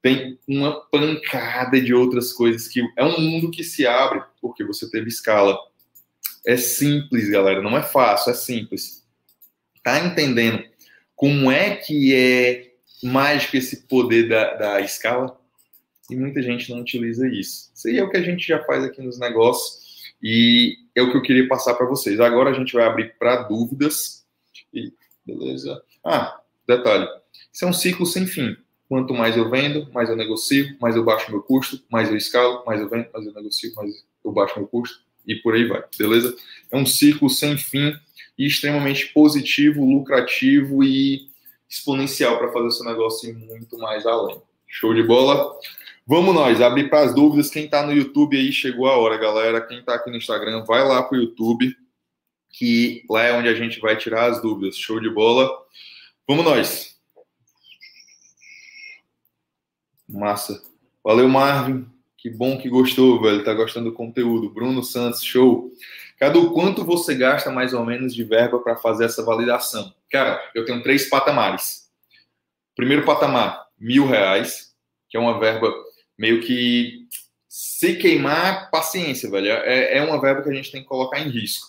[0.00, 4.90] Tem uma pancada de outras coisas que é um mundo que se abre porque você
[4.90, 5.58] teve escala.
[6.46, 9.06] É simples, galera, não é fácil, é simples.
[9.82, 10.64] Tá entendendo
[11.18, 15.36] como é que é mágico esse poder da, da escala?
[16.08, 17.72] E muita gente não utiliza isso.
[17.74, 21.10] Isso aí é o que a gente já faz aqui nos negócios e é o
[21.10, 22.20] que eu queria passar para vocês.
[22.20, 24.24] Agora a gente vai abrir para dúvidas.
[24.72, 24.92] E,
[25.26, 25.82] beleza?
[26.04, 27.08] Ah, detalhe.
[27.52, 28.56] Isso é um ciclo sem fim.
[28.88, 32.62] Quanto mais eu vendo, mais eu negocio, mais eu baixo meu custo, mais eu escalo,
[32.64, 33.92] mais eu vendo, mais eu negocio, mais
[34.24, 36.34] eu baixo meu custo e por aí vai, beleza?
[36.70, 37.92] É um ciclo sem fim
[38.38, 41.28] e extremamente positivo, lucrativo e
[41.68, 44.40] exponencial para fazer o seu negócio ir muito mais além.
[44.66, 45.54] Show de bola?
[46.06, 47.50] Vamos nós, abrir para as dúvidas.
[47.50, 49.60] Quem está no YouTube aí, chegou a hora, galera.
[49.60, 51.76] Quem está aqui no Instagram, vai lá para o YouTube,
[52.50, 54.76] que lá é onde a gente vai tirar as dúvidas.
[54.76, 55.50] Show de bola.
[56.26, 56.98] Vamos nós.
[60.08, 60.62] Massa.
[61.04, 61.86] Valeu, Marvin.
[62.16, 63.44] Que bom que gostou, velho.
[63.44, 64.50] Tá gostando do conteúdo.
[64.50, 65.70] Bruno Santos, show.
[66.18, 69.94] Cadu, quanto você gasta mais ou menos de verba para fazer essa validação?
[70.10, 71.88] Cara, eu tenho três patamares.
[72.74, 74.74] Primeiro patamar, mil reais,
[75.08, 75.72] que é uma verba
[76.18, 77.06] meio que
[77.48, 79.48] se queimar, paciência, velho.
[79.48, 81.68] É, é uma verba que a gente tem que colocar em risco.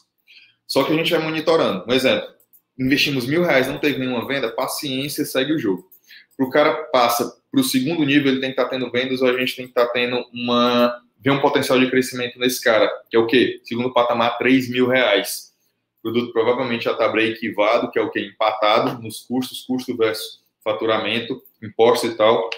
[0.68, 1.86] Só que a gente vai monitorando.
[1.88, 2.28] Um exemplo,
[2.78, 5.90] investimos mil reais, não teve nenhuma venda, paciência, segue o jogo.
[6.36, 9.22] Para o cara passa para o segundo nível, ele tem que estar tá tendo vendas
[9.22, 12.62] ou a gente tem que estar tá tendo uma vê um potencial de crescimento nesse
[12.62, 13.62] cara, que é o quê?
[13.64, 15.54] Segundo patamar, 3 mil reais.
[16.00, 18.22] O produto provavelmente já está break-evado, que é o quê?
[18.22, 22.50] Empatado nos custos, custo versus faturamento, impostos e tal.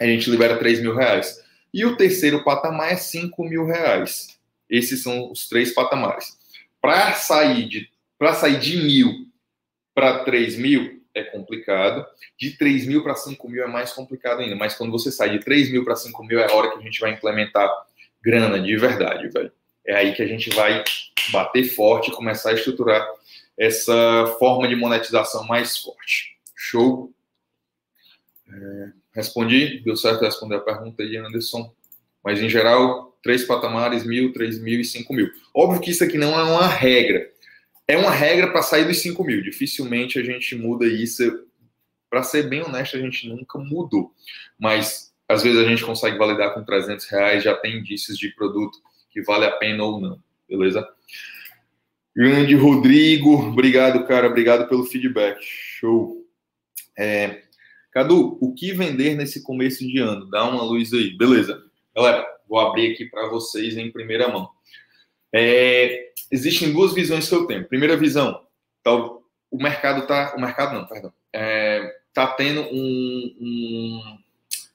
[0.00, 1.42] A gente libera 3 mil reais.
[1.72, 4.38] E o terceiro patamar é 5 mil reais.
[4.68, 6.38] Esses são os três patamares.
[6.80, 7.88] Para sair de
[8.18, 9.26] para sair de mil
[9.94, 12.04] para 3 mil é complicado.
[12.38, 14.56] De 3 mil para 5 mil é mais complicado ainda.
[14.56, 16.82] Mas quando você sai de 3 mil para 5 mil é a hora que a
[16.82, 17.70] gente vai implementar
[18.24, 19.52] grana de verdade, velho.
[19.86, 20.82] É aí que a gente vai
[21.30, 23.06] bater forte e começar a estruturar
[23.58, 26.36] essa forma de monetização mais forte.
[26.56, 27.12] Show?
[28.48, 29.80] É, respondi?
[29.80, 31.72] Deu certo responder a pergunta aí, Anderson?
[32.24, 35.30] Mas, em geral, três patamares, mil, três mil e cinco mil.
[35.54, 37.30] Óbvio que isso aqui não é uma regra.
[37.86, 39.42] É uma regra para sair dos cinco mil.
[39.42, 41.46] Dificilmente a gente muda isso.
[42.08, 44.14] Para ser bem honesto, a gente nunca mudou.
[44.58, 48.78] Mas, às vezes, a gente consegue validar com 300 reais, já tem indícios de produto
[49.10, 50.18] que vale a pena ou não.
[50.48, 50.86] Beleza?
[52.14, 54.28] Grande Rodrigo, obrigado, cara.
[54.28, 55.38] Obrigado pelo feedback.
[55.40, 56.24] Show.
[56.96, 57.42] É,
[57.90, 60.28] Cadu, o que vender nesse começo de ano?
[60.28, 61.16] Dá uma luz aí.
[61.16, 61.64] Beleza.
[61.94, 64.50] Galera, vou abrir aqui para vocês em primeira mão.
[65.32, 67.66] É, existem duas visões que eu tenho.
[67.66, 68.44] Primeira visão,
[69.50, 74.18] o mercado tá, o mercado não, perdão, é, tá tendo um, um,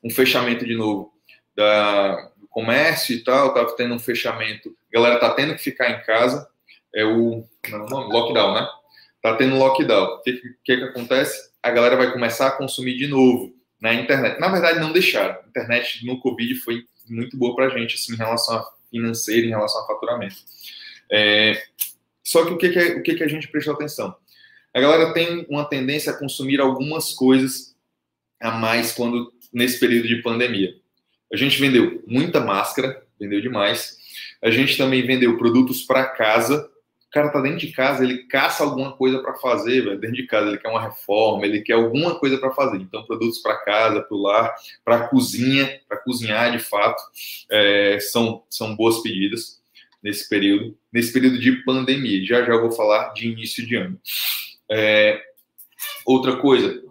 [0.03, 1.13] um, fechamento de novo
[1.55, 5.89] da, do comércio e tal, tá tendo um fechamento, a galera tá tendo que ficar
[5.89, 6.47] em casa,
[6.93, 8.13] é o, não, é nome?
[8.13, 8.67] lockdown, né?
[9.21, 10.05] Tá tendo lockdown.
[10.15, 10.33] O que,
[10.63, 11.51] que, que acontece?
[11.61, 14.39] A galera vai começar a consumir de novo na internet.
[14.39, 15.35] Na verdade, não deixaram.
[15.35, 19.49] A internet no Covid foi muito boa para gente, assim, em relação a financeiro, em
[19.49, 20.37] relação a faturamento.
[21.11, 21.61] É,
[22.23, 24.15] só que o, que, que, o que, que a gente prestou atenção?
[24.73, 27.75] A galera tem uma tendência a consumir algumas coisas
[28.39, 30.75] a mais quando nesse período de pandemia.
[31.31, 33.97] A gente vendeu muita máscara, vendeu demais.
[34.41, 36.69] A gente também vendeu produtos para casa.
[37.07, 39.99] O cara tá dentro de casa, ele caça alguma coisa para fazer, velho.
[39.99, 42.77] Dentro de casa, ele quer uma reforma, ele quer alguma coisa para fazer.
[42.77, 44.53] Então, produtos para casa, para o lar,
[44.85, 47.01] para cozinha, para cozinhar de fato,
[47.49, 49.59] é, são, são boas pedidas
[50.01, 52.25] nesse período, nesse período de pandemia.
[52.25, 53.99] Já já eu vou falar de início de ano.
[54.69, 55.21] É,
[56.05, 56.81] outra coisa.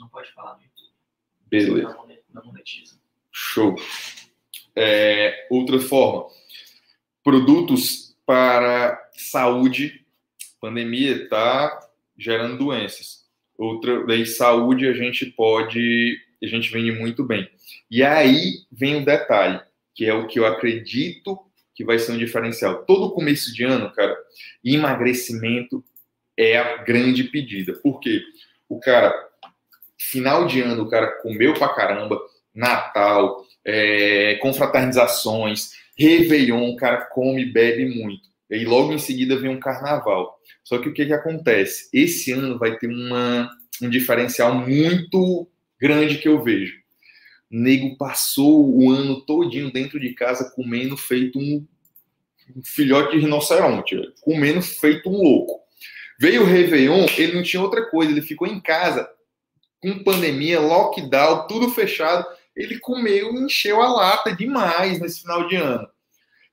[0.00, 0.73] Não pode falar YouTube.
[1.58, 1.96] Beleza.
[2.32, 2.94] Não monetiza.
[3.30, 3.76] Show.
[4.76, 6.26] É, outra forma
[7.24, 10.04] produtos para saúde,
[10.60, 11.80] pandemia está
[12.16, 13.24] gerando doenças.
[13.56, 17.48] Outra, daí saúde a gente pode, a gente vende muito bem.
[17.90, 19.60] E aí vem o detalhe,
[19.94, 21.40] que é o que eu acredito
[21.74, 22.84] que vai ser um diferencial.
[22.84, 24.16] Todo começo de ano, cara,
[24.62, 25.82] emagrecimento
[26.36, 27.72] é a grande pedida.
[27.74, 28.22] Por quê?
[28.68, 29.12] O cara,
[30.10, 32.20] final de ano, o cara comeu pra caramba,
[32.54, 38.28] Natal, é, confraternizações, Réveillon, o cara come bebe muito.
[38.50, 40.38] E aí logo em seguida vem um carnaval.
[40.62, 41.88] Só que o que, que acontece?
[41.92, 43.50] Esse ano vai ter uma,
[43.82, 45.48] um diferencial muito
[45.80, 46.74] grande que eu vejo.
[47.50, 51.66] O nego passou o ano todinho dentro de casa comendo feito um,
[52.56, 55.60] um filhote de rinoceronte, comendo feito um louco.
[56.18, 59.08] Veio o Réveillon, ele não tinha outra coisa, ele ficou em casa
[59.92, 65.56] com pandemia, lockdown, tudo fechado ele comeu e encheu a lata demais nesse final de
[65.56, 65.88] ano.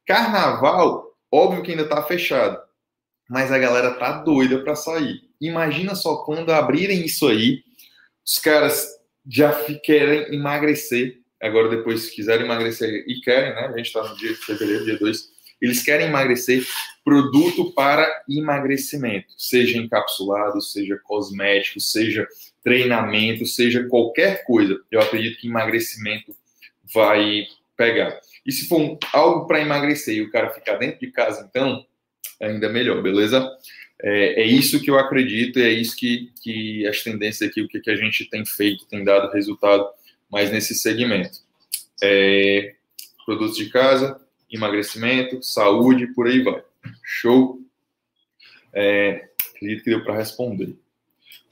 [0.05, 2.59] Carnaval, óbvio que ainda está fechado,
[3.29, 5.21] mas a galera tá doida para sair.
[5.39, 7.63] Imagina só quando abrirem isso aí,
[8.25, 8.87] os caras
[9.27, 11.19] já querem emagrecer.
[11.41, 13.67] Agora, depois, se quiserem emagrecer e querem, né?
[13.67, 15.29] A gente está no dia de fevereiro, dia 2.
[15.59, 16.65] Eles querem emagrecer
[17.03, 22.27] produto para emagrecimento, seja encapsulado, seja cosmético, seja
[22.63, 26.35] treinamento, seja qualquer coisa, eu acredito que emagrecimento
[26.93, 27.45] vai
[27.75, 28.19] pegar.
[28.45, 31.85] E se for algo para emagrecer e o cara ficar dentro de casa, então,
[32.39, 33.49] ainda melhor, beleza?
[34.03, 37.67] É, é, isso que eu acredito e é isso que, que as tendências aqui, o
[37.67, 39.87] que, que a gente tem feito, tem dado resultado
[40.29, 41.39] mais nesse segmento.
[42.01, 42.75] É,
[43.25, 44.19] produtos de casa,
[44.51, 46.63] emagrecimento, saúde, por aí vai.
[47.03, 47.59] Show?
[48.73, 50.75] É, acredito que deu para responder.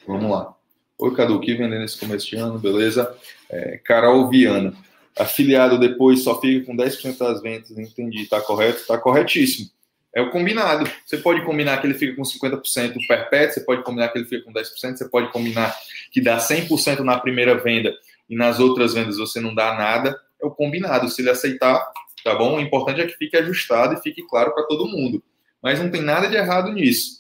[0.08, 0.59] Vamos lá.
[1.02, 2.60] Oi, Cadu, que vender nesse começo de ano?
[2.60, 3.16] Beleza?
[3.50, 4.74] É, Carol Viana.
[5.18, 8.26] Afiliado depois só fica com 10% das vendas, entendi.
[8.26, 8.86] Tá correto?
[8.86, 9.70] Tá corretíssimo.
[10.14, 10.92] É o combinado.
[11.06, 14.44] Você pode combinar que ele fica com 50% perpétuo, você pode combinar que ele fica
[14.44, 15.74] com 10%, você pode combinar
[16.12, 17.94] que dá 100% na primeira venda
[18.30, 20.20] e nas outras vendas você não dá nada.
[20.42, 21.08] É o combinado.
[21.08, 21.82] Se ele aceitar,
[22.26, 22.58] tá bom?
[22.58, 25.24] O importante é que fique ajustado e fique claro para todo mundo.
[25.64, 27.19] Mas não tem nada de errado nisso.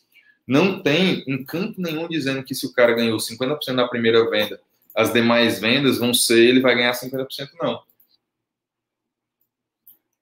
[0.49, 4.59] Não tem encanto nenhum dizendo que se o cara ganhou 50% na primeira venda,
[4.95, 7.83] as demais vendas vão ser, ele vai ganhar 50%, não.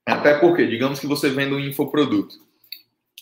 [0.06, 2.36] Até porque, digamos que você venda um infoproduto.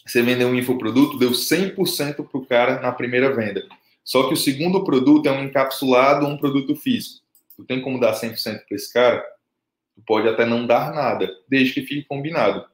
[0.04, 3.64] Você vendeu um infoproduto, deu 100% para o cara na primeira venda.
[4.04, 7.24] Só que o segundo produto é um encapsulado, um produto físico.
[7.56, 9.24] Tu tem como dar 100% para esse cara?
[9.94, 12.66] Tu pode até não dar nada, desde que fique combinado.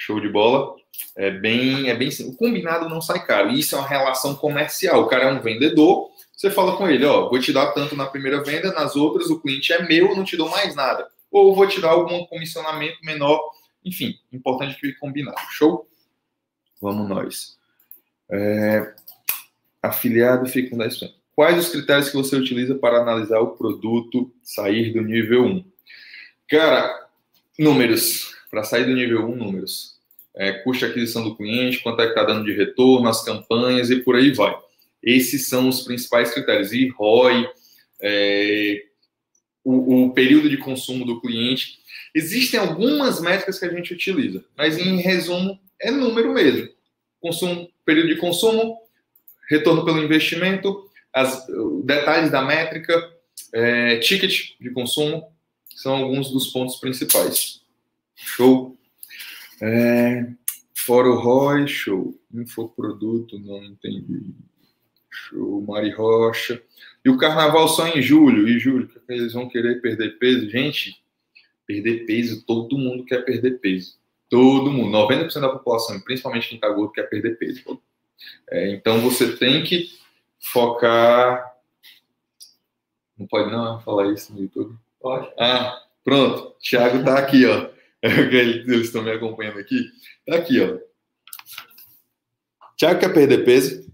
[0.00, 0.76] Show de bola?
[1.14, 3.50] É bem, é bem O combinado não sai caro.
[3.50, 5.02] Isso é uma relação comercial.
[5.02, 8.06] O cara é um vendedor, você fala com ele, ó, vou te dar tanto na
[8.06, 11.06] primeira venda, nas outras o cliente é meu, não te dou mais nada.
[11.30, 13.38] Ou vou te dar algum comissionamento menor.
[13.84, 15.36] Enfim, importante que fique combinado.
[15.50, 15.86] Show?
[16.80, 17.58] Vamos nós.
[18.30, 18.94] É,
[19.82, 21.12] afiliado fica com 10%.
[21.36, 25.64] Quais os critérios que você utiliza para analisar o produto sair do nível 1?
[26.48, 27.06] Cara,
[27.58, 28.34] números.
[28.50, 29.98] Para sair do nível 1, números.
[30.34, 33.90] É, custo de aquisição do cliente, quanto é que está dando de retorno, as campanhas
[33.90, 34.56] e por aí vai.
[35.02, 36.72] Esses são os principais critérios.
[36.72, 37.48] E ROI,
[38.00, 38.84] é,
[39.64, 41.78] o, o período de consumo do cliente.
[42.14, 46.68] Existem algumas métricas que a gente utiliza, mas em resumo, é número mesmo.
[47.20, 48.78] Consumo, período de consumo,
[49.48, 51.46] retorno pelo investimento, as,
[51.84, 53.12] detalhes da métrica,
[53.52, 55.24] é, ticket de consumo,
[55.74, 57.59] são alguns dos pontos principais.
[58.22, 58.78] Show.
[59.60, 60.26] É,
[60.74, 62.18] fora o ROI, show.
[62.32, 64.34] Infoproduto, não entendi.
[65.10, 65.62] Show.
[65.62, 66.62] Mari Rocha.
[67.04, 68.48] E o carnaval só em julho.
[68.48, 70.48] E julho, que eles vão querer perder peso?
[70.50, 71.02] Gente,
[71.66, 73.98] perder peso, todo mundo quer perder peso.
[74.28, 77.80] Todo mundo, 90% da população, principalmente quem está gordo, quer perder peso.
[78.50, 79.88] É, então você tem que
[80.38, 81.44] focar.
[83.18, 84.76] Não pode não falar isso no YouTube?
[85.00, 85.32] Pode.
[85.38, 86.54] Ah, pronto.
[86.60, 87.69] Thiago tá aqui, ó.
[88.02, 89.90] Eles estão me acompanhando aqui.
[90.26, 90.78] Tá aqui, ó.
[92.76, 93.92] Thiago quer perder peso?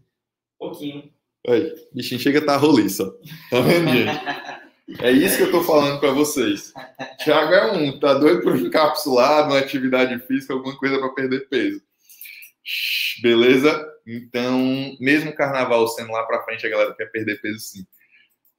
[0.59, 1.13] Pouquinho.
[1.49, 3.19] Oi, bichinho chega a tá roliço,
[3.51, 5.05] Tá vendo, gente?
[5.05, 6.73] É isso que eu tô falando para vocês.
[7.25, 11.83] Thiago é um, tá doido por encapsulado, uma atividade física, alguma coisa para perder peso.
[13.23, 13.85] Beleza?
[14.07, 17.87] Então, mesmo carnaval sendo lá para frente, a galera quer perder peso sim.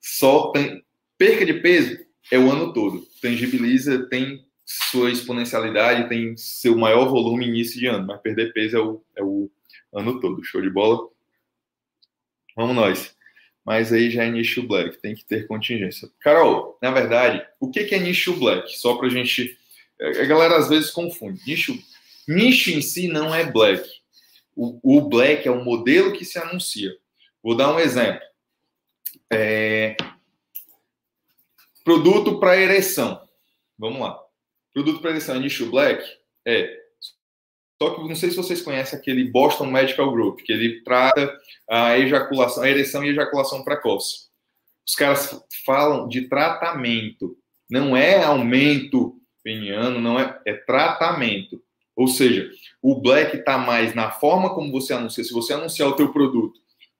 [0.01, 0.83] Só tem
[1.17, 1.97] perca de peso
[2.31, 3.05] é o ano todo.
[3.21, 8.81] Tangibiliza, tem sua exponencialidade, tem seu maior volume início de ano, mas perder peso é
[8.81, 9.49] o, é o
[9.93, 10.43] ano todo.
[10.43, 11.07] Show de bola?
[12.53, 13.15] Vamos nós.
[13.63, 16.09] Mas aí já é nicho black, tem que ter contingência.
[16.19, 18.77] Carol, na verdade, o que é nicho black?
[18.77, 19.57] Só para a gente.
[19.99, 21.41] A galera às vezes confunde.
[21.47, 21.77] Nicho,
[22.27, 23.89] nicho em si não é black.
[24.55, 26.91] O, o black é o modelo que se anuncia.
[27.41, 28.21] Vou dar um exemplo.
[29.31, 29.95] É...
[31.83, 33.21] Produto para ereção.
[33.77, 34.26] Vamos lá.
[34.77, 36.03] Produto para ereção é nicho black?
[36.45, 36.71] É.
[37.81, 41.35] Só que não sei se vocês conhecem aquele Boston Medical Group, que ele trata
[41.67, 44.27] a ejaculação, a ereção e ejaculação precoce.
[44.87, 47.35] Os caras falam de tratamento,
[47.67, 51.59] não é aumento peniano, não é, é tratamento.
[51.95, 52.47] Ou seja,
[52.79, 55.23] o black está mais na forma como você anuncia.
[55.23, 56.59] Se você anunciar o teu produto,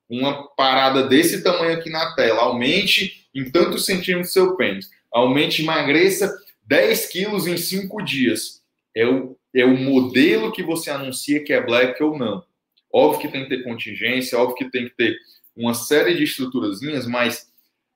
[0.10, 6.36] uma parada desse tamanho aqui na tela, aumente em tantos centímetros seu pênis, aumente, emagreça
[6.68, 8.62] 10 quilos em 5 dias.
[8.96, 12.44] É o, é o modelo que você anuncia que é black ou não.
[12.92, 15.18] Óbvio que tem que ter contingência, óbvio que tem que ter
[15.56, 17.52] uma série de estruturazinhas, mas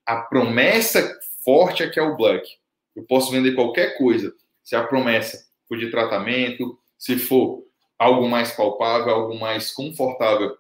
[0.06, 2.48] a promessa forte é que é o black.
[2.96, 4.34] Eu posso vender qualquer coisa.
[4.64, 7.64] Se a promessa for de tratamento, se for
[7.98, 10.56] algo mais palpável, algo mais confortável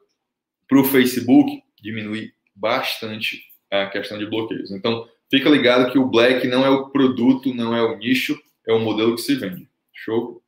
[0.68, 4.72] para o Facebook, diminui bastante a questão de bloqueios.
[4.72, 8.74] Então, fica ligado que o Black não é o produto, não é o nicho, é
[8.74, 9.68] o modelo que se vende.
[9.94, 10.44] Show?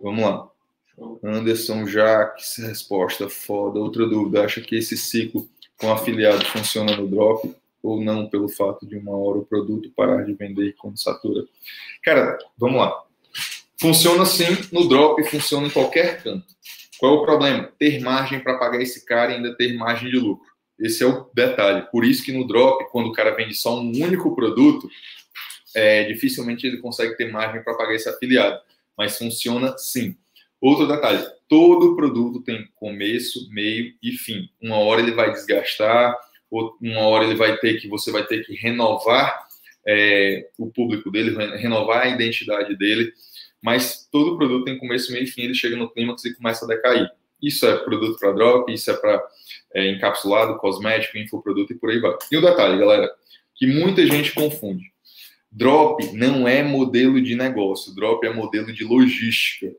[0.00, 0.48] Vamos lá.
[1.22, 3.78] Anderson Jacques, resposta foda.
[3.78, 8.86] Outra dúvida, acha que esse ciclo com afiliado funciona no drop ou não pelo fato
[8.86, 11.44] de uma hora o produto parar de vender quando satura?
[12.02, 13.04] Cara, vamos lá.
[13.80, 16.46] Funciona sim no drop, funciona em qualquer canto.
[16.98, 17.72] Qual é o problema?
[17.78, 20.46] Ter margem para pagar esse cara e ainda ter margem de lucro.
[20.78, 21.86] Esse é o detalhe.
[21.90, 24.88] Por isso que no drop, quando o cara vende só um único produto,
[25.74, 28.60] é, dificilmente ele consegue ter margem para pagar esse afiliado.
[28.96, 30.16] Mas funciona sim.
[30.60, 34.48] Outro detalhe: todo produto tem começo, meio e fim.
[34.60, 36.16] Uma hora ele vai desgastar,
[36.50, 39.46] uma hora ele vai ter que você vai ter que renovar
[39.86, 43.12] é, o público dele, renovar a identidade dele
[43.62, 46.68] mas todo produto tem começo, meio e fim, ele chega no clímax e começa a
[46.68, 47.10] decair.
[47.42, 49.22] Isso é produto para drop, isso é para
[49.74, 52.16] é, encapsulado, cosmético, infoproduto e por aí vai.
[52.30, 53.10] E o detalhe, galera,
[53.54, 54.84] que muita gente confunde.
[55.50, 59.74] Drop não é modelo de negócio, drop é modelo de logística.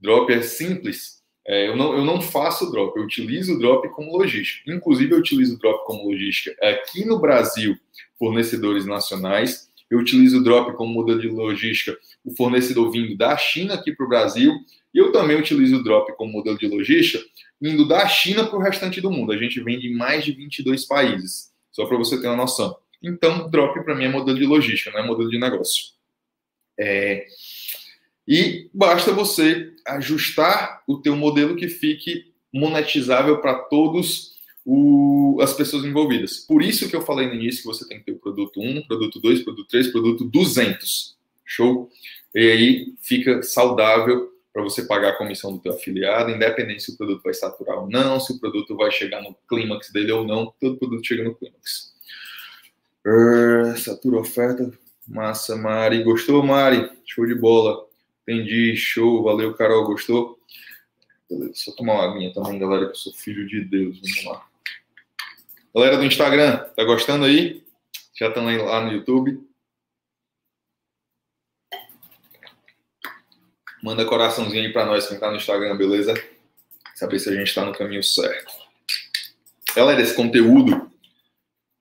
[0.00, 1.20] Drop é simples.
[1.46, 4.70] É, eu, não, eu não faço drop, eu utilizo o drop como logística.
[4.70, 7.76] Inclusive, eu utilizo o drop como logística aqui no Brasil,
[8.18, 13.74] fornecedores nacionais, Eu utilizo o drop como modelo de logística, o fornecedor vindo da China
[13.74, 14.52] aqui para o Brasil,
[14.94, 17.24] eu também utilizo o drop como modelo de logística,
[17.60, 19.32] indo da China para o restante do mundo.
[19.32, 22.76] A gente vende em mais de 22 países, só para você ter uma noção.
[23.02, 25.92] Então, drop para mim é modelo de logística, não é modelo de negócio.
[26.78, 27.26] É...
[28.26, 34.30] E basta você ajustar o teu modelo que fique monetizável para todos
[34.64, 36.38] o, as pessoas envolvidas.
[36.38, 38.82] Por isso que eu falei no início que você tem que ter o produto 1,
[38.86, 41.16] produto 2, produto 3, produto 200.
[41.44, 41.90] Show?
[42.34, 44.30] E aí fica saudável
[44.60, 47.88] para você pagar a comissão do teu afiliado, independente se o produto vai saturar ou
[47.88, 51.34] não, se o produto vai chegar no clímax dele ou não, todo produto chega no
[51.34, 51.94] clímax.
[53.06, 54.70] Uh, satura oferta,
[55.08, 56.02] massa, Mari.
[56.02, 56.90] Gostou, Mari?
[57.06, 57.86] Show de bola.
[58.22, 59.22] Entendi, show.
[59.22, 59.86] Valeu, Carol.
[59.86, 60.38] Gostou?
[61.28, 63.98] Beleza, só tomar uma aguinha também, galera, que eu sou filho de Deus.
[64.00, 64.46] Vamos lá.
[65.74, 67.64] Galera do Instagram, tá gostando aí?
[68.18, 69.40] Já estão lá no YouTube?
[73.82, 76.14] Manda coraçãozinho aí para nós quem tá no Instagram, beleza?
[76.94, 78.52] Saber se a gente está no caminho certo.
[79.74, 80.90] Galera, esse conteúdo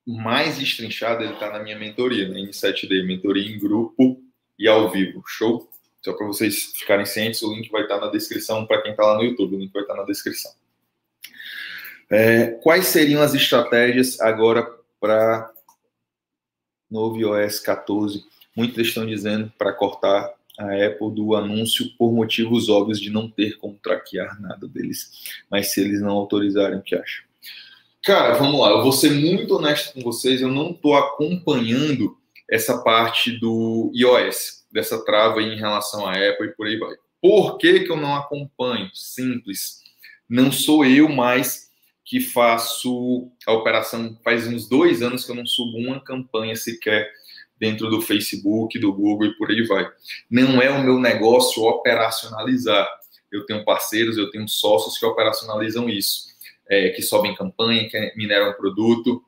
[0.06, 4.22] mais destrinchado ele tá na minha mentoria, na N7D, mentoria em grupo
[4.58, 5.24] e ao vivo.
[5.28, 5.70] Show?
[6.02, 9.06] Só para vocês ficarem cientes, o link vai estar tá na descrição para quem está
[9.06, 10.52] lá no YouTube, o link vai estar tá na descrição.
[12.10, 14.66] É, quais seriam as estratégias agora
[15.00, 15.52] para
[16.90, 18.26] novo iOS 14?
[18.56, 23.58] Muitos estão dizendo para cortar a Apple do anúncio por motivos óbvios de não ter
[23.58, 25.10] como traquear nada deles.
[25.50, 27.24] Mas se eles não autorizarem, o que acha?
[28.04, 28.70] Cara, vamos lá.
[28.72, 30.42] Eu vou ser muito honesto com vocês.
[30.42, 32.18] Eu não estou acompanhando
[32.50, 36.96] essa parte do iOS, dessa trava em relação à Apple e por aí vai.
[37.22, 38.90] Por que, que eu não acompanho?
[38.94, 39.80] Simples.
[40.30, 41.70] Não sou eu mais
[42.04, 44.18] que faço a operação.
[44.24, 47.10] Faz uns dois anos que eu não subo uma campanha sequer
[47.60, 49.88] dentro do Facebook, do Google e por aí vai.
[50.30, 52.88] Não é o meu negócio operacionalizar.
[53.32, 56.30] Eu tenho parceiros, eu tenho sócios que operacionalizam isso,
[56.68, 59.24] é, que sobem campanha, que mineram produto,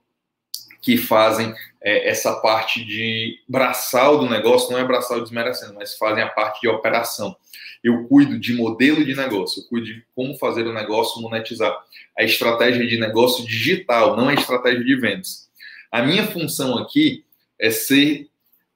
[0.82, 6.24] que fazem é, essa parte de braçal do negócio, não é braçal desmerecendo, mas fazem
[6.24, 7.36] a parte de operação.
[7.84, 11.76] Eu cuido de modelo de negócio, eu cuido de como fazer o negócio monetizar.
[12.18, 15.50] A estratégia de negócio digital, não a estratégia de vendas.
[15.92, 17.26] A minha função aqui
[17.62, 18.28] é ser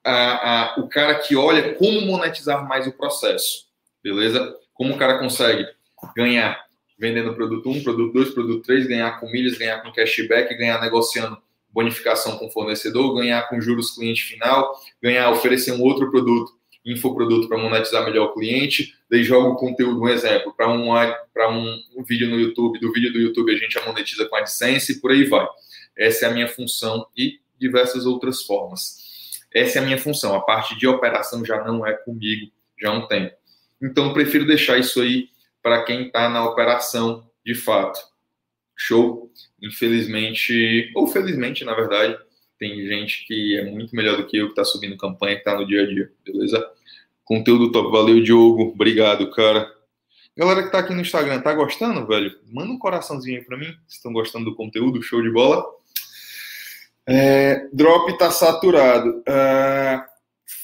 [0.04, 3.66] a, a, o cara que olha como monetizar mais o processo,
[4.02, 4.56] beleza?
[4.72, 5.66] Como o cara consegue
[6.14, 6.64] ganhar
[6.98, 11.36] vendendo produto 1, produto 2, produto 3, ganhar com milhas, ganhar com cashback, ganhar negociando
[11.70, 16.52] bonificação com fornecedor, ganhar com juros cliente final, ganhar oferecer um outro produto,
[16.84, 21.82] infoproduto para monetizar melhor o cliente, daí joga o conteúdo, um exemplo, para um, um,
[21.96, 24.92] um vídeo no YouTube, do vídeo do YouTube a gente já monetiza com a AdSense
[24.92, 25.46] e por aí vai.
[25.98, 29.06] Essa é a minha função e diversas outras formas.
[29.54, 30.34] Essa é a minha função.
[30.34, 32.50] A parte de operação já não é comigo
[32.80, 33.34] já um tempo.
[33.82, 35.28] Então, prefiro deixar isso aí
[35.62, 37.98] para quem está na operação de fato.
[38.76, 39.30] Show?
[39.62, 42.18] Infelizmente, ou felizmente, na verdade,
[42.58, 45.56] tem gente que é muito melhor do que eu, que está subindo campanha, que está
[45.56, 46.66] no dia a dia, beleza?
[47.24, 47.90] Conteúdo top.
[47.90, 48.72] Valeu, Diogo.
[48.74, 49.74] Obrigado, cara.
[50.36, 52.38] Galera que está aqui no Instagram, tá gostando, velho?
[52.52, 55.64] Manda um coraçãozinho aí para mim, se estão gostando do conteúdo, show de bola.
[57.08, 59.20] É, drop está saturado.
[59.20, 60.04] Uh,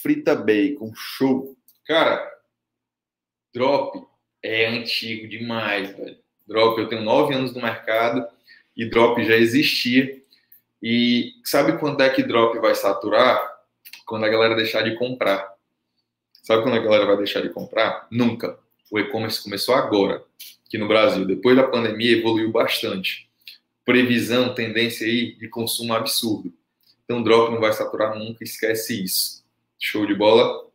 [0.02, 1.56] frita bacon, show.
[1.86, 2.28] Cara,
[3.54, 4.04] drop
[4.42, 6.18] é antigo demais, velho.
[6.46, 8.26] Drop, eu tenho nove anos no mercado
[8.76, 10.20] e drop já existia.
[10.82, 13.40] E sabe quando é que drop vai saturar?
[14.04, 15.52] Quando a galera deixar de comprar.
[16.42, 18.08] Sabe quando a galera vai deixar de comprar?
[18.10, 18.58] Nunca.
[18.90, 20.24] O e-commerce começou agora,
[20.66, 21.24] aqui no Brasil.
[21.24, 23.30] Depois da pandemia evoluiu bastante
[23.84, 26.52] previsão, tendência aí de consumo absurdo.
[27.04, 29.44] Então, drop não vai saturar nunca, esquece isso.
[29.78, 30.70] Show de bola?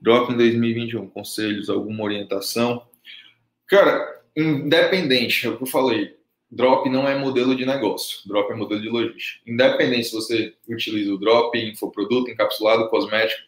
[0.00, 2.86] Drop em 2021, conselhos, alguma orientação?
[3.66, 6.16] Cara, independente, é o que eu falei,
[6.50, 9.40] drop não é modelo de negócio, drop é modelo de logística.
[9.46, 13.42] Independente se você utiliza o drop, infoproduto, encapsulado, cosmético,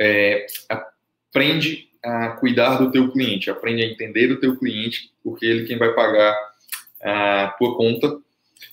[0.00, 5.66] é, aprende a cuidar do teu cliente, aprende a entender o teu cliente, porque ele
[5.66, 6.34] quem vai pagar
[7.58, 8.18] por conta.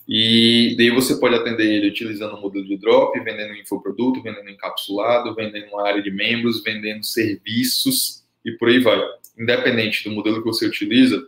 [0.07, 5.35] E daí você pode atender ele utilizando o modelo de drop, vendendo infoproduto, vendendo encapsulado,
[5.35, 8.99] vendendo uma área de membros, vendendo serviços e por aí vai.
[9.37, 11.27] Independente do modelo que você utiliza.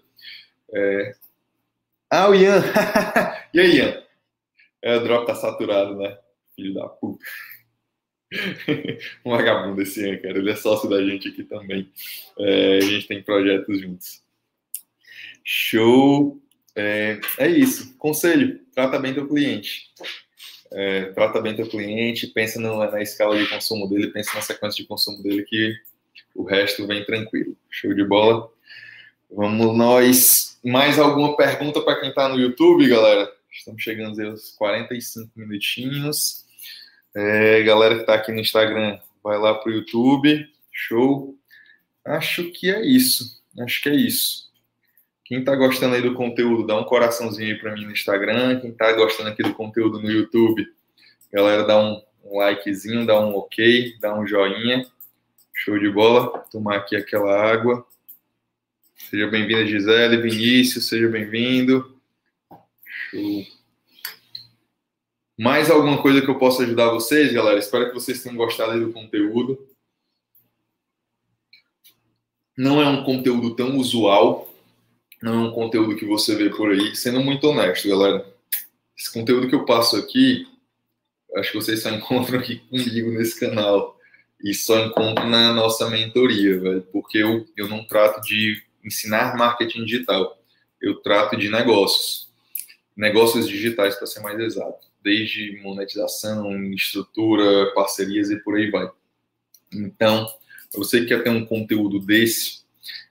[0.73, 1.15] É...
[2.09, 2.61] Ah, o Ian!
[3.53, 4.03] e aí, Ian?
[4.81, 6.17] É, o drop tá saturado, né?
[6.55, 7.23] Filho da puta.
[9.25, 10.37] um vagabundo esse Ian, cara.
[10.37, 11.89] Ele é sócio da gente aqui também.
[12.37, 14.21] É, a gente tem projetos juntos.
[15.43, 16.41] Show!
[16.75, 17.95] É, é isso.
[17.97, 19.91] Conselho: trata bem do cliente.
[20.71, 24.81] É, trata bem teu cliente, pensa no, na escala de consumo dele, pensa na sequência
[24.81, 25.75] de consumo dele, que
[26.33, 27.55] o resto vem tranquilo.
[27.69, 28.49] Show de bola.
[29.29, 30.59] Vamos nós.
[30.63, 33.31] Mais alguma pergunta para quem está no YouTube, galera?
[33.51, 36.43] Estamos chegando aos 45 minutinhos.
[37.15, 40.49] É, galera que está aqui no Instagram, vai lá para o YouTube.
[40.71, 41.37] Show.
[42.03, 43.43] Acho que é isso.
[43.59, 44.51] Acho que é isso.
[45.33, 48.59] Quem está gostando aí do conteúdo, dá um coraçãozinho aí para mim no Instagram.
[48.59, 50.63] Quem está gostando aqui do conteúdo no YouTube,
[51.31, 54.85] galera, dá um, um likezinho, dá um ok, dá um joinha.
[55.51, 56.37] Show de bola.
[56.51, 57.83] Tomar aqui aquela água.
[58.95, 61.99] Seja bem-vinda, Gisele, Vinícius, seja bem-vindo.
[62.85, 63.43] Show.
[65.35, 67.57] Mais alguma coisa que eu possa ajudar vocês, galera?
[67.57, 69.67] Espero que vocês tenham gostado do conteúdo.
[72.55, 74.52] Não é um conteúdo tão usual,
[75.23, 78.25] não é um conteúdo que você vê por aí, sendo muito honesto, galera.
[78.97, 80.45] Esse conteúdo que eu passo aqui,
[81.37, 83.97] acho que vocês só encontram aqui comigo nesse canal
[84.43, 89.85] e só encontram na nossa mentoria, velho, porque eu, eu não trato de ensinar marketing
[89.85, 90.37] digital,
[90.81, 92.29] eu trato de negócios,
[92.93, 98.91] negócios digitais para ser mais exato, desde monetização, estrutura, parcerias e por aí vai.
[99.73, 100.27] Então,
[100.75, 102.63] você que quer ter um conteúdo desse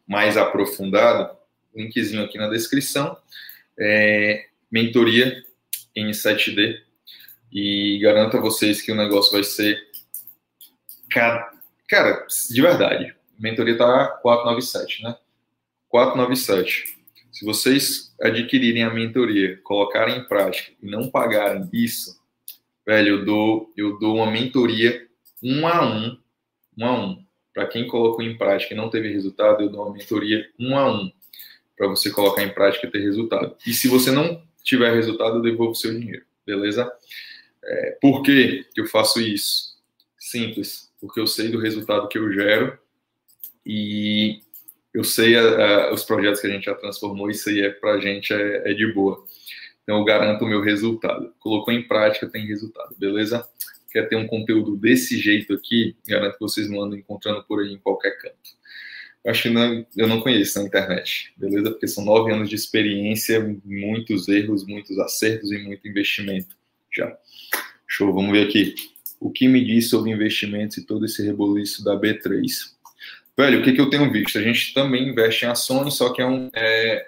[0.06, 1.40] mais aprofundado,
[1.74, 3.16] linkzinho aqui na descrição,
[3.78, 5.42] é, mentoria
[5.94, 6.80] em 7D
[7.52, 9.78] e garanto a vocês que o negócio vai ser
[11.10, 11.52] cara,
[11.88, 13.14] cara de verdade.
[13.38, 15.16] Mentoria tá 497, né?
[15.88, 17.02] 497.
[17.30, 22.20] Se vocês adquirirem a mentoria, colocarem em prática e não pagarem isso,
[22.86, 25.06] velho, eu dou eu dou uma mentoria
[25.42, 26.18] um a um,
[26.78, 29.92] um a um para quem colocou em prática e não teve resultado, eu dou uma
[29.92, 31.10] mentoria um a um
[31.82, 33.56] para você colocar em prática e ter resultado.
[33.66, 36.88] E se você não tiver resultado, eu devolvo seu dinheiro, beleza?
[37.64, 39.76] É, por que eu faço isso?
[40.16, 42.78] Simples, porque eu sei do resultado que eu gero
[43.66, 44.38] e
[44.94, 47.94] eu sei a, a, os projetos que a gente já transformou, isso aí é para
[47.94, 49.24] a gente é, é de boa.
[49.82, 51.34] Então eu garanto o meu resultado.
[51.40, 53.44] Colocou em prática, tem resultado, beleza?
[53.90, 57.72] quer ter um conteúdo desse jeito aqui, garanto que vocês não andam encontrando por aí
[57.72, 58.61] em qualquer canto.
[59.24, 61.70] Eu acho que não, eu não conheço na internet, beleza?
[61.70, 66.56] Porque são nove anos de experiência, muitos erros, muitos acertos e muito investimento
[66.94, 67.16] já.
[67.86, 68.74] Show, vamos ver aqui.
[69.20, 72.42] O que me diz sobre investimentos e todo esse reboliço da B3?
[73.36, 74.38] Velho, o que, que eu tenho visto?
[74.38, 77.06] A gente também investe em ações, só que é, um, é,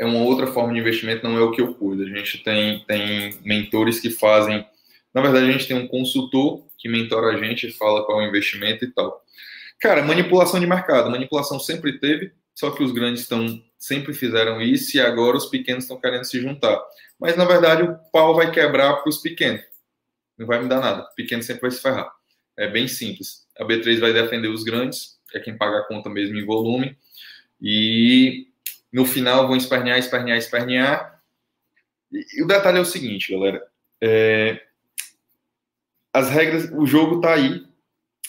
[0.00, 2.02] é uma outra forma de investimento, não é o que eu cuido.
[2.02, 4.66] A gente tem, tem mentores que fazem
[5.14, 8.28] na verdade, a gente tem um consultor que mentora a gente, fala qual é o
[8.28, 9.24] investimento e tal.
[9.84, 11.10] Cara, manipulação de mercado.
[11.10, 15.84] Manipulação sempre teve, só que os grandes estão sempre fizeram isso e agora os pequenos
[15.84, 16.82] estão querendo se juntar.
[17.20, 19.60] Mas na verdade o pau vai quebrar para os pequenos.
[20.38, 21.02] Não vai me dar nada.
[21.02, 22.10] O pequeno sempre vai se ferrar.
[22.56, 23.46] É bem simples.
[23.58, 26.96] A B3 vai defender os grandes, é quem paga a conta mesmo em volume.
[27.60, 28.46] E
[28.90, 31.22] no final vão espernear, espernear, espernear.
[32.10, 33.62] E, o detalhe é o seguinte, galera.
[34.02, 34.62] É,
[36.10, 37.73] as regras, o jogo tá aí.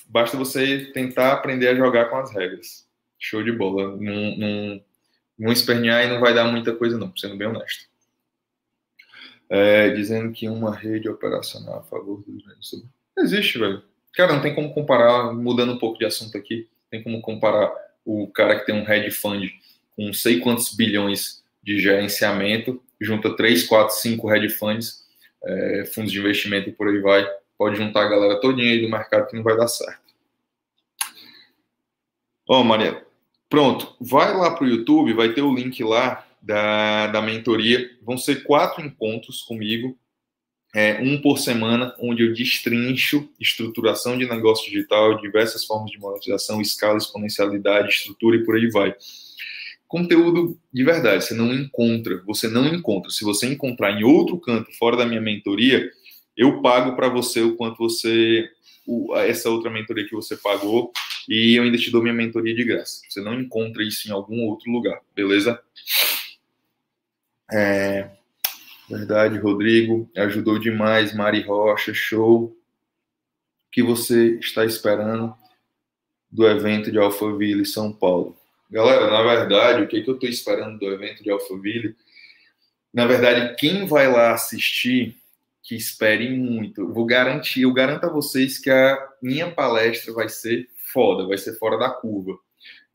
[0.08, 2.88] Basta você tentar aprender a jogar com as regras.
[3.20, 3.95] Show de bola.
[3.97, 4.82] Não, não,
[5.38, 7.86] não espernear e não vai dar muita coisa, não, sendo bem honesto.
[9.49, 12.72] É, dizendo que uma rede operacional a favor grandes.
[13.18, 13.84] Existe, velho.
[14.14, 17.74] Cara, não tem como comparar, mudando um pouco de assunto aqui, tem como comparar
[18.06, 19.51] o cara que tem um hedge fund
[19.95, 25.06] com sei quantos bilhões de gerenciamento, junta 3, 4, 5 hedge funds,
[25.43, 27.28] é, fundos de investimento e por aí vai,
[27.58, 30.06] Pode juntar a galera todinha aí do mercado que não vai dar certo.
[32.47, 33.06] Ó, oh, Maria,
[33.49, 33.95] pronto.
[33.99, 37.89] Vai lá para o YouTube, vai ter o link lá da, da mentoria.
[38.03, 39.97] Vão ser quatro encontros comigo,
[40.76, 46.62] é, um por semana, onde eu destrincho estruturação de negócio digital, diversas formas de monetização,
[46.62, 48.93] escala, exponencialidade, estrutura e por aí vai.
[49.88, 53.10] Conteúdo de verdade, você não encontra, você não encontra.
[53.10, 55.89] Se você encontrar em outro canto, fora da minha mentoria,
[56.36, 58.50] eu pago para você o quanto você
[58.86, 60.92] o, essa outra mentoria que você pagou
[61.28, 63.02] e eu ainda te dou minha mentoria de graça.
[63.10, 65.60] Você não encontra isso em algum outro lugar, beleza?
[67.52, 68.10] É,
[68.90, 72.46] verdade, Rodrigo, ajudou demais, Mari Rocha, show.
[72.46, 72.56] O
[73.72, 75.36] que você está esperando
[76.32, 78.38] do evento de Alphaville São Paulo?
[78.70, 81.96] Galera, na verdade, o que, que eu estou esperando do evento de Alphaville?
[82.94, 85.16] Na verdade, quem vai lá assistir
[85.66, 86.82] que esperem muito.
[86.82, 91.39] Eu vou garantir, eu garanto a vocês que a minha palestra vai ser foda, vai
[91.39, 92.38] ser fora da curva.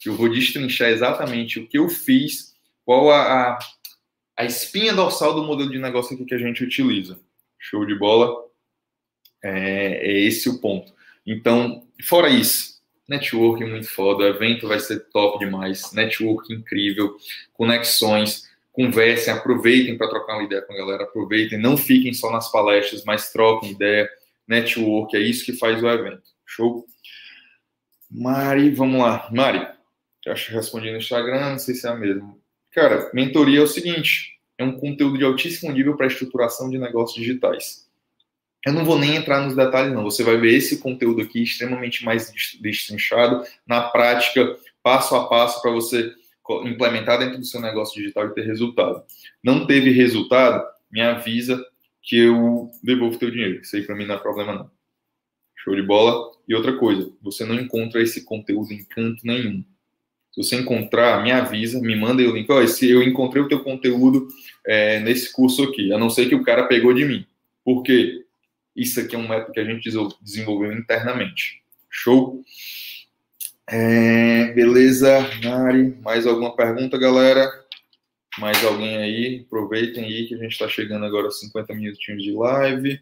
[0.07, 2.55] Eu vou destrinchar exatamente o que eu fiz,
[2.85, 3.59] qual a, a,
[4.37, 7.19] a espinha dorsal do modelo de negócio que a gente utiliza.
[7.59, 8.35] Show de bola.
[9.43, 10.95] É, é esse o ponto.
[11.27, 17.17] Então, fora isso, network muito foda, evento vai ser top demais, network incrível,
[17.53, 22.51] conexões, conversem, aproveitem para trocar uma ideia com a galera, aproveitem, não fiquem só nas
[22.51, 24.09] palestras, mas troquem ideia,
[24.47, 26.23] network, é isso que faz o evento.
[26.47, 26.85] Show?
[28.11, 29.29] Mari, vamos lá.
[29.31, 29.67] Mari,
[30.27, 32.37] acho que respondi no Instagram, não sei se é a mesma.
[32.73, 37.17] Cara, mentoria é o seguinte: é um conteúdo de altíssimo nível para estruturação de negócios
[37.17, 37.89] digitais.
[38.65, 40.05] Eu não vou nem entrar nos detalhes, não.
[40.05, 45.71] Você vai ver esse conteúdo aqui extremamente mais destrinchado, na prática, passo a passo, para
[45.71, 46.13] você
[46.67, 49.03] implementar dentro do seu negócio digital e ter resultado.
[49.43, 50.65] Não teve resultado?
[50.91, 51.65] Me avisa
[52.03, 53.61] que eu devolvo teu dinheiro.
[53.61, 54.71] Isso aí para mim não é problema, não.
[55.57, 56.31] Show de bola.
[56.49, 59.65] E outra coisa, você não encontra esse conteúdo em canto nenhum.
[60.33, 62.49] Se você encontrar, me avisa, me manda o link.
[62.69, 64.29] Se eu encontrei o teu conteúdo
[64.67, 67.27] é, nesse curso aqui, a não ser que o cara pegou de mim.
[67.65, 68.25] Por quê?
[68.75, 69.91] Isso aqui é um método que a gente
[70.23, 71.63] desenvolveu internamente.
[71.89, 72.43] Show?
[73.73, 75.97] É, beleza, Mari?
[76.03, 77.49] Mais alguma pergunta, galera?
[78.37, 79.45] Mais alguém aí?
[79.47, 83.01] Aproveitem aí que a gente está chegando agora a 50 minutinhos de live.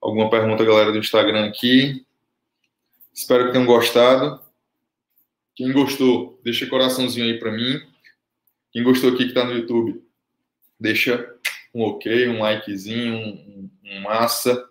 [0.00, 2.04] Alguma pergunta, galera do Instagram aqui?
[3.14, 4.40] Espero que tenham gostado.
[5.54, 7.80] Quem gostou, deixa coraçãozinho aí para mim.
[8.72, 10.02] Quem gostou aqui que está no YouTube,
[10.80, 11.32] deixa
[11.72, 14.68] um ok, um likezinho, um, um massa.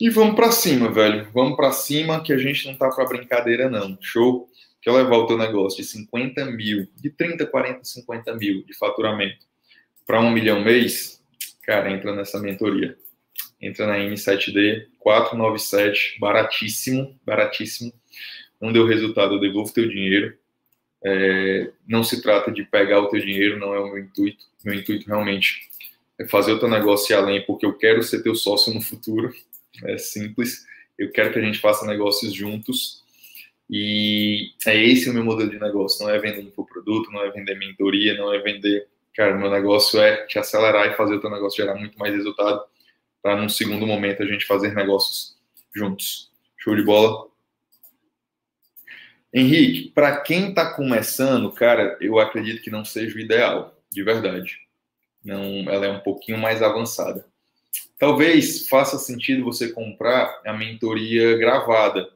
[0.00, 1.28] E vamos para cima, velho.
[1.32, 3.98] Vamos para cima que a gente não tá para brincadeira, não.
[4.00, 4.48] Show?
[4.80, 9.44] Quer levar o teu negócio de 50 mil, de 30, 40, 50 mil de faturamento
[10.06, 11.22] para um milhão mês?
[11.62, 12.96] Cara, entra nessa mentoria.
[13.60, 17.92] Entra na N7D 497, baratíssimo, baratíssimo
[18.60, 20.36] não deu resultado, eu devolvo teu dinheiro.
[21.04, 24.44] É, não se trata de pegar o teu dinheiro, não é o meu intuito.
[24.64, 25.68] Meu intuito realmente
[26.18, 29.32] é fazer o teu negócio ir além, porque eu quero ser teu sócio no futuro.
[29.84, 30.66] É simples.
[30.98, 33.02] Eu quero que a gente faça negócios juntos.
[33.70, 36.04] E é esse o meu modelo de negócio.
[36.04, 38.88] Não é vender infoproduto, não é vender mentoria, não é vender.
[39.14, 42.62] Cara, meu negócio é te acelerar e fazer o teu negócio gerar muito mais resultado
[43.22, 45.36] para num segundo momento a gente fazer negócios
[45.74, 46.30] juntos.
[46.56, 47.28] Show de bola?
[49.32, 54.58] Henrique, para quem está começando, cara, eu acredito que não seja o ideal, de verdade.
[55.22, 57.26] Não, ela é um pouquinho mais avançada.
[57.98, 62.08] Talvez faça sentido você comprar a mentoria gravada,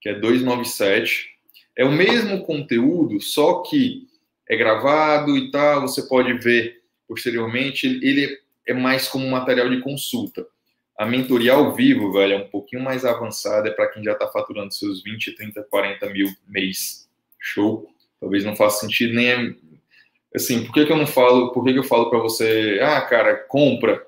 [0.00, 1.30] que é 297.
[1.76, 4.08] É o mesmo conteúdo, só que
[4.48, 7.86] é gravado e tal, você pode ver posteriormente.
[7.86, 10.46] Ele é mais como material de consulta.
[10.96, 14.28] A mentoria ao vivo, velho, é um pouquinho mais avançada, é para quem já está
[14.28, 17.08] faturando seus 20, 30, 40 mil mês.
[17.38, 17.90] Show?
[18.20, 19.28] Talvez não faça sentido nem.
[19.28, 19.54] É...
[20.34, 21.52] Assim, por que, que eu não falo?
[21.52, 24.06] Por que, que eu falo para você, ah, cara, compra?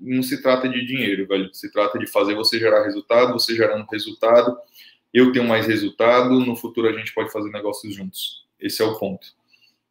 [0.00, 1.52] Não se trata de dinheiro, velho.
[1.54, 4.56] Se trata de fazer você gerar resultado, você gerando resultado,
[5.12, 8.46] eu tenho mais resultado, no futuro a gente pode fazer negócios juntos.
[8.60, 9.26] Esse é o ponto.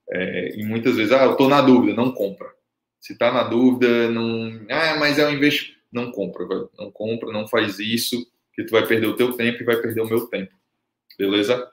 [0.09, 2.47] É, e muitas vezes, ah, eu estou na dúvida, não compra.
[2.99, 4.65] Se está na dúvida, não.
[4.69, 6.69] Ah, mas é um investimento não compra, velho.
[6.77, 10.01] Não compra, não faz isso, que tu vai perder o teu tempo e vai perder
[10.01, 10.53] o meu tempo.
[11.17, 11.69] Beleza?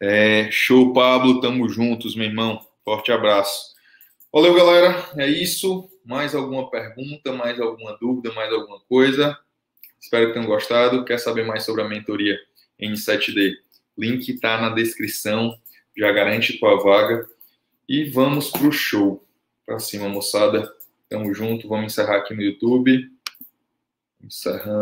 [0.00, 1.40] É, show, Pablo.
[1.40, 2.64] Tamo juntos, meu irmão.
[2.84, 3.74] Forte abraço.
[4.32, 5.10] Valeu, galera.
[5.16, 5.89] É isso.
[6.04, 9.38] Mais alguma pergunta, mais alguma dúvida, mais alguma coisa?
[10.00, 11.04] Espero que tenham gostado.
[11.04, 12.38] Quer saber mais sobre a mentoria
[12.80, 13.54] N7D?
[13.96, 15.58] Link tá na descrição.
[15.96, 17.28] Já garante tua vaga.
[17.88, 19.26] E vamos pro show.
[19.66, 20.72] Pra cima, moçada.
[21.08, 21.68] Tamo junto.
[21.68, 23.10] Vamos encerrar aqui no YouTube.
[24.22, 24.80] Encerrando.